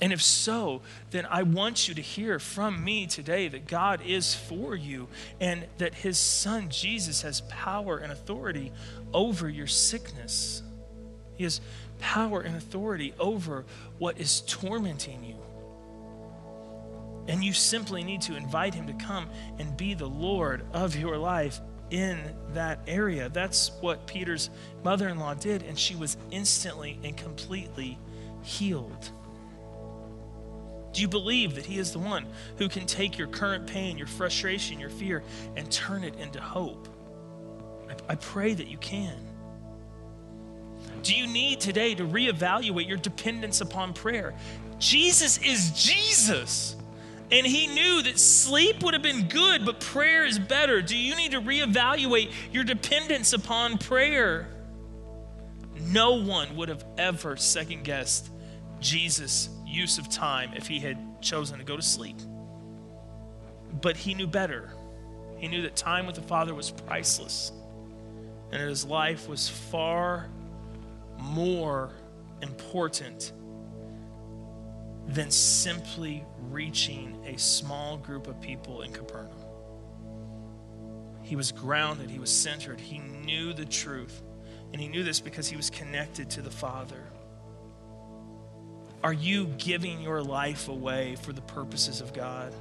And 0.00 0.12
if 0.12 0.22
so, 0.22 0.82
then 1.10 1.26
I 1.26 1.42
want 1.42 1.88
you 1.88 1.94
to 1.94 2.02
hear 2.02 2.38
from 2.38 2.84
me 2.84 3.06
today 3.06 3.48
that 3.48 3.66
God 3.66 4.02
is 4.04 4.34
for 4.34 4.76
you 4.76 5.08
and 5.40 5.64
that 5.78 5.94
his 5.94 6.18
son 6.18 6.68
Jesus 6.68 7.22
has 7.22 7.40
power 7.42 7.96
and 7.96 8.12
authority 8.12 8.72
over 9.14 9.48
your 9.48 9.66
sickness. 9.66 10.62
He 11.36 11.44
has 11.44 11.60
power 11.98 12.40
and 12.40 12.56
authority 12.56 13.14
over 13.18 13.64
what 13.98 14.20
is 14.20 14.42
tormenting 14.42 15.24
you. 15.24 15.36
And 17.28 17.42
you 17.42 17.54
simply 17.54 18.04
need 18.04 18.20
to 18.22 18.36
invite 18.36 18.74
him 18.74 18.86
to 18.86 18.92
come 18.92 19.28
and 19.58 19.76
be 19.76 19.94
the 19.94 20.06
Lord 20.06 20.62
of 20.72 20.94
your 20.94 21.16
life 21.16 21.60
in 21.90 22.18
that 22.52 22.80
area. 22.86 23.28
That's 23.28 23.72
what 23.80 24.06
Peter's 24.06 24.50
mother 24.84 25.08
in 25.08 25.18
law 25.18 25.34
did, 25.34 25.62
and 25.62 25.78
she 25.78 25.96
was 25.96 26.16
instantly 26.30 26.98
and 27.02 27.16
completely 27.16 27.98
healed. 28.42 29.10
Do 30.96 31.02
you 31.02 31.08
believe 31.08 31.56
that 31.56 31.66
He 31.66 31.78
is 31.78 31.92
the 31.92 31.98
one 31.98 32.24
who 32.56 32.70
can 32.70 32.86
take 32.86 33.18
your 33.18 33.28
current 33.28 33.66
pain, 33.66 33.98
your 33.98 34.06
frustration, 34.06 34.80
your 34.80 34.88
fear, 34.88 35.22
and 35.54 35.70
turn 35.70 36.04
it 36.04 36.14
into 36.18 36.40
hope? 36.40 36.88
I, 37.86 38.12
I 38.12 38.14
pray 38.14 38.54
that 38.54 38.68
you 38.68 38.78
can. 38.78 39.14
Do 41.02 41.14
you 41.14 41.26
need 41.26 41.60
today 41.60 41.94
to 41.96 42.02
reevaluate 42.02 42.88
your 42.88 42.96
dependence 42.96 43.60
upon 43.60 43.92
prayer? 43.92 44.32
Jesus 44.78 45.36
is 45.36 45.70
Jesus. 45.72 46.76
And 47.30 47.46
he 47.46 47.66
knew 47.66 48.00
that 48.00 48.18
sleep 48.18 48.82
would 48.82 48.94
have 48.94 49.02
been 49.02 49.28
good, 49.28 49.66
but 49.66 49.80
prayer 49.80 50.24
is 50.24 50.38
better. 50.38 50.80
Do 50.80 50.96
you 50.96 51.14
need 51.14 51.32
to 51.32 51.42
reevaluate 51.42 52.32
your 52.52 52.64
dependence 52.64 53.34
upon 53.34 53.76
prayer? 53.76 54.48
No 55.78 56.14
one 56.22 56.56
would 56.56 56.70
have 56.70 56.86
ever 56.96 57.36
second 57.36 57.84
guessed 57.84 58.30
Jesus' 58.80 59.50
use 59.66 59.98
of 59.98 60.08
time 60.08 60.52
if 60.54 60.66
he 60.66 60.78
had 60.78 60.98
chosen 61.20 61.58
to 61.58 61.64
go 61.64 61.76
to 61.76 61.82
sleep. 61.82 62.16
But 63.80 63.96
he 63.96 64.14
knew 64.14 64.26
better. 64.26 64.72
He 65.38 65.48
knew 65.48 65.62
that 65.62 65.76
time 65.76 66.06
with 66.06 66.14
the 66.14 66.22
Father 66.22 66.54
was 66.54 66.70
priceless 66.70 67.52
and 68.52 68.60
that 68.60 68.68
his 68.68 68.84
life 68.84 69.28
was 69.28 69.48
far 69.48 70.28
more 71.18 71.90
important 72.42 73.32
than 75.08 75.30
simply 75.30 76.24
reaching 76.50 77.16
a 77.26 77.38
small 77.38 77.96
group 77.96 78.26
of 78.26 78.40
people 78.40 78.82
in 78.82 78.92
Capernaum. 78.92 79.30
He 81.22 81.36
was 81.36 81.50
grounded, 81.52 82.08
he 82.08 82.18
was 82.18 82.30
centered, 82.30 82.80
he 82.80 82.98
knew 82.98 83.52
the 83.52 83.64
truth. 83.64 84.22
And 84.72 84.80
he 84.80 84.88
knew 84.88 85.02
this 85.02 85.20
because 85.20 85.48
he 85.48 85.56
was 85.56 85.70
connected 85.70 86.30
to 86.30 86.42
the 86.42 86.50
Father. 86.50 87.05
Are 89.06 89.12
you 89.12 89.46
giving 89.58 90.00
your 90.00 90.20
life 90.20 90.66
away 90.66 91.14
for 91.22 91.32
the 91.32 91.40
purposes 91.40 92.00
of 92.00 92.12
God? 92.12 92.52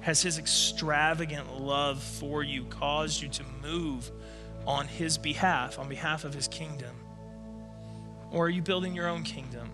Has 0.00 0.22
His 0.22 0.38
extravagant 0.38 1.60
love 1.60 2.00
for 2.00 2.44
you 2.44 2.66
caused 2.66 3.20
you 3.20 3.28
to 3.30 3.42
move 3.60 4.08
on 4.64 4.86
His 4.86 5.18
behalf, 5.18 5.80
on 5.80 5.88
behalf 5.88 6.22
of 6.22 6.32
His 6.32 6.46
kingdom? 6.46 6.94
Or 8.30 8.46
are 8.46 8.48
you 8.48 8.62
building 8.62 8.94
your 8.94 9.08
own 9.08 9.24
kingdom? 9.24 9.68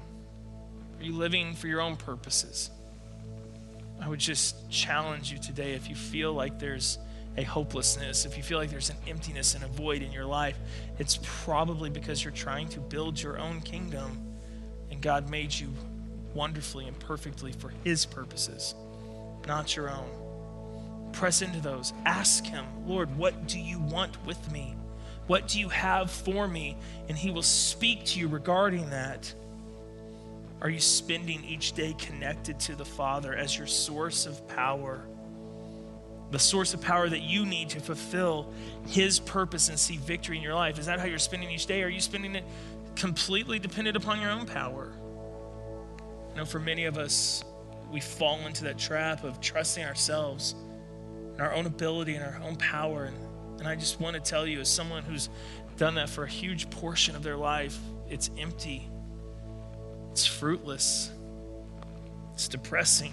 Are 0.98 1.04
you 1.04 1.12
living 1.12 1.54
for 1.54 1.66
your 1.66 1.82
own 1.82 1.96
purposes? 1.96 2.70
I 4.00 4.08
would 4.08 4.18
just 4.18 4.70
challenge 4.70 5.30
you 5.30 5.36
today 5.36 5.72
if 5.74 5.90
you 5.90 5.94
feel 5.94 6.32
like 6.32 6.58
there's 6.58 6.98
a 7.36 7.42
hopelessness, 7.42 8.24
if 8.24 8.38
you 8.38 8.42
feel 8.42 8.56
like 8.56 8.70
there's 8.70 8.88
an 8.88 8.96
emptiness 9.06 9.54
and 9.54 9.62
a 9.62 9.68
void 9.68 10.00
in 10.00 10.10
your 10.10 10.24
life, 10.24 10.56
it's 10.98 11.18
probably 11.22 11.90
because 11.90 12.24
you're 12.24 12.32
trying 12.32 12.70
to 12.70 12.80
build 12.80 13.20
your 13.20 13.38
own 13.38 13.60
kingdom 13.60 14.31
God 15.02 15.28
made 15.28 15.52
you 15.52 15.68
wonderfully 16.34 16.86
and 16.86 16.98
perfectly 16.98 17.52
for 17.52 17.72
His 17.84 18.06
purposes, 18.06 18.74
not 19.46 19.76
your 19.76 19.90
own. 19.90 21.10
Press 21.12 21.42
into 21.42 21.60
those. 21.60 21.92
Ask 22.06 22.46
Him, 22.46 22.64
Lord, 22.86 23.14
what 23.18 23.46
do 23.46 23.60
you 23.60 23.78
want 23.78 24.24
with 24.24 24.50
me? 24.50 24.74
What 25.26 25.48
do 25.48 25.60
you 25.60 25.68
have 25.68 26.10
for 26.10 26.48
me? 26.48 26.76
And 27.08 27.18
He 27.18 27.30
will 27.30 27.42
speak 27.42 28.04
to 28.06 28.20
you 28.20 28.28
regarding 28.28 28.90
that. 28.90 29.32
Are 30.62 30.70
you 30.70 30.80
spending 30.80 31.44
each 31.44 31.72
day 31.72 31.94
connected 31.98 32.58
to 32.60 32.76
the 32.76 32.84
Father 32.84 33.34
as 33.34 33.56
your 33.58 33.66
source 33.66 34.26
of 34.26 34.46
power? 34.48 35.02
the 36.32 36.38
source 36.38 36.72
of 36.72 36.80
power 36.80 37.08
that 37.10 37.20
you 37.20 37.44
need 37.44 37.68
to 37.68 37.78
fulfill 37.78 38.52
His 38.86 39.20
purpose 39.20 39.68
and 39.68 39.78
see 39.78 39.98
victory 39.98 40.38
in 40.38 40.42
your 40.42 40.54
life? 40.54 40.78
Is 40.78 40.86
that 40.86 40.98
how 40.98 41.04
you're 41.04 41.18
spending 41.18 41.50
each 41.50 41.66
day? 41.66 41.82
Are 41.82 41.88
you 41.88 42.00
spending 42.00 42.34
it 42.34 42.44
completely 42.96 43.58
dependent 43.58 43.96
upon 43.96 44.20
your 44.20 44.30
own 44.30 44.46
power? 44.46 44.92
You 46.30 46.36
know, 46.36 46.44
for 46.44 46.58
many 46.58 46.86
of 46.86 46.96
us, 46.98 47.44
we 47.90 48.00
fall 48.00 48.38
into 48.46 48.64
that 48.64 48.78
trap 48.78 49.24
of 49.24 49.40
trusting 49.40 49.84
ourselves 49.84 50.54
and 51.32 51.40
our 51.40 51.52
own 51.52 51.66
ability 51.66 52.14
and 52.14 52.24
our 52.24 52.40
own 52.42 52.56
power. 52.56 53.04
And, 53.04 53.16
and 53.60 53.68
I 53.68 53.76
just 53.76 54.00
want 54.00 54.14
to 54.14 54.20
tell 54.20 54.46
you, 54.46 54.60
as 54.60 54.68
someone 54.68 55.02
who's 55.02 55.28
done 55.76 55.94
that 55.96 56.08
for 56.08 56.24
a 56.24 56.28
huge 56.28 56.70
portion 56.70 57.16
of 57.16 57.22
their 57.22 57.36
life, 57.36 57.78
it's 58.08 58.30
empty, 58.38 58.88
it's 60.10 60.26
fruitless, 60.26 61.10
it's 62.32 62.48
depressing. 62.48 63.12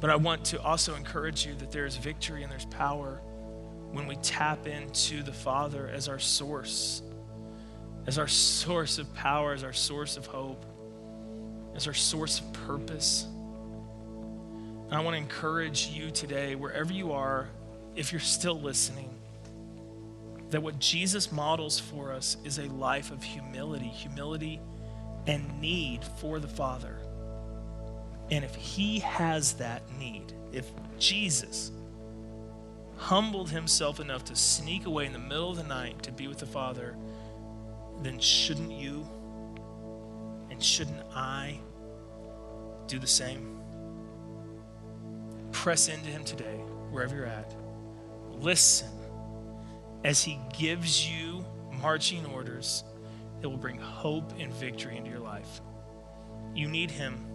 But 0.00 0.10
I 0.10 0.16
want 0.16 0.44
to 0.46 0.62
also 0.62 0.94
encourage 0.94 1.46
you 1.46 1.54
that 1.54 1.70
there 1.70 1.86
is 1.86 1.96
victory 1.96 2.42
and 2.42 2.52
there's 2.52 2.66
power 2.66 3.20
when 3.96 4.06
we 4.06 4.16
tap 4.16 4.66
into 4.66 5.22
the 5.22 5.32
Father 5.32 5.88
as 5.88 6.06
our 6.06 6.18
source, 6.18 7.00
as 8.06 8.18
our 8.18 8.28
source 8.28 8.98
of 8.98 9.12
power, 9.14 9.54
as 9.54 9.64
our 9.64 9.72
source 9.72 10.18
of 10.18 10.26
hope, 10.26 10.66
as 11.74 11.86
our 11.86 11.94
source 11.94 12.40
of 12.40 12.52
purpose. 12.66 13.26
And 14.84 14.94
I 14.94 15.00
want 15.00 15.14
to 15.14 15.18
encourage 15.18 15.86
you 15.86 16.10
today, 16.10 16.56
wherever 16.56 16.92
you 16.92 17.12
are, 17.12 17.48
if 17.94 18.12
you're 18.12 18.20
still 18.20 18.60
listening, 18.60 19.08
that 20.50 20.62
what 20.62 20.78
Jesus 20.78 21.32
models 21.32 21.80
for 21.80 22.12
us 22.12 22.36
is 22.44 22.58
a 22.58 22.66
life 22.66 23.10
of 23.10 23.22
humility, 23.22 23.88
humility 23.88 24.60
and 25.26 25.58
need 25.58 26.04
for 26.20 26.38
the 26.38 26.46
Father. 26.46 26.98
And 28.30 28.44
if 28.44 28.54
he 28.56 28.98
has 28.98 29.54
that 29.54 29.82
need, 29.98 30.34
if 30.52 30.70
Jesus 30.98 31.70
humbled 32.96 33.50
himself 33.50 34.00
enough 34.00 34.24
to 34.24 34.36
sneak 34.36 34.86
away 34.86 35.06
in 35.06 35.12
the 35.12 35.18
middle 35.18 35.50
of 35.50 35.56
the 35.56 35.62
night 35.62 36.02
to 36.02 36.12
be 36.12 36.28
with 36.28 36.38
the 36.38 36.46
Father, 36.46 36.96
then 38.02 38.18
shouldn't 38.18 38.72
you 38.72 39.06
and 40.50 40.62
shouldn't 40.62 41.02
I 41.14 41.60
do 42.86 42.98
the 42.98 43.06
same? 43.06 43.60
Press 45.52 45.88
into 45.88 46.08
him 46.08 46.24
today, 46.24 46.56
wherever 46.90 47.14
you're 47.14 47.26
at. 47.26 47.54
Listen 48.30 48.88
as 50.04 50.22
he 50.22 50.38
gives 50.58 51.08
you 51.08 51.44
marching 51.80 52.24
orders 52.26 52.84
that 53.40 53.48
will 53.48 53.56
bring 53.56 53.78
hope 53.78 54.32
and 54.38 54.52
victory 54.54 54.96
into 54.96 55.10
your 55.10 55.20
life. 55.20 55.60
You 56.54 56.68
need 56.68 56.90
him. 56.90 57.26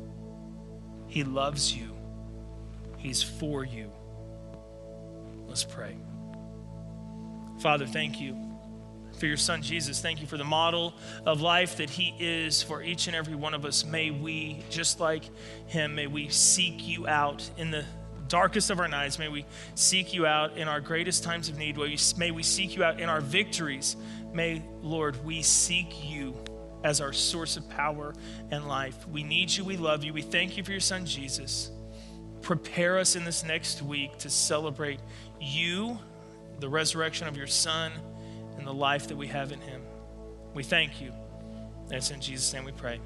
He 1.08 1.24
loves 1.24 1.76
you, 1.76 1.89
He's 2.97 3.24
for 3.24 3.65
you. 3.65 3.91
Let's 5.52 5.66
pray. 5.66 5.98
Father, 7.60 7.86
thank 7.86 8.22
you 8.22 8.38
for 9.20 9.26
your 9.26 9.36
son 9.36 9.62
Jesus. 9.62 10.00
Thank 10.00 10.22
you 10.22 10.26
for 10.26 10.38
the 10.38 10.46
model 10.46 10.94
of 11.26 11.42
life 11.42 11.76
that 11.76 11.90
he 11.90 12.16
is 12.18 12.64
for 12.64 12.82
each 12.82 13.08
and 13.08 13.16
every 13.18 13.36
one 13.36 13.54
of 13.54 13.66
us. 13.66 13.84
May 13.84 14.12
we, 14.12 14.64
just 14.70 15.02
like 15.02 15.26
him, 15.68 15.94
may 15.94 16.08
we 16.08 16.30
seek 16.30 16.88
you 16.88 17.06
out 17.06 17.50
in 17.58 17.70
the 17.70 17.84
darkest 18.30 18.70
of 18.70 18.80
our 18.80 18.88
nights. 18.88 19.20
May 19.20 19.28
we 19.28 19.46
seek 19.76 20.14
you 20.14 20.26
out 20.26 20.56
in 20.56 20.70
our 20.70 20.80
greatest 20.80 21.26
times 21.26 21.50
of 21.50 21.58
need. 21.58 21.76
May 22.18 22.32
we 22.32 22.44
seek 22.44 22.74
you 22.78 22.86
out 22.86 23.02
in 23.02 23.10
our 23.10 23.20
victories. 23.20 23.98
May, 24.32 24.64
Lord, 24.82 25.22
we 25.26 25.42
seek 25.42 25.94
you 26.10 26.34
as 26.86 27.02
our 27.02 27.12
source 27.12 27.58
of 27.58 27.70
power 27.70 28.14
and 28.52 28.70
life. 28.70 29.06
We 29.10 29.24
need 29.24 29.52
you. 29.52 29.66
We 29.66 29.76
love 29.76 30.06
you. 30.06 30.14
We 30.14 30.22
thank 30.22 30.56
you 30.56 30.64
for 30.64 30.72
your 30.72 30.80
son, 30.80 31.06
Jesus. 31.06 31.72
Prepare 32.42 32.98
us 32.98 33.16
in 33.16 33.24
this 33.24 33.44
next 33.44 33.84
week 33.84 34.18
to 34.18 34.30
celebrate 34.30 35.00
you, 35.41 35.99
the 36.60 36.69
resurrection 36.69 37.27
of 37.27 37.36
your 37.36 37.47
son, 37.47 37.91
and 38.58 38.65
the 38.65 38.73
life 38.73 39.08
that 39.08 39.17
we 39.17 39.27
have 39.27 39.51
in 39.51 39.60
him. 39.60 39.82
We 40.54 40.63
thank 40.63 41.01
you. 41.01 41.12
And 41.86 41.93
it's 41.93 42.12
in 42.12 42.21
Jesus' 42.21 42.54
name 42.54 42.63
we 42.63 42.71
pray. 42.71 42.99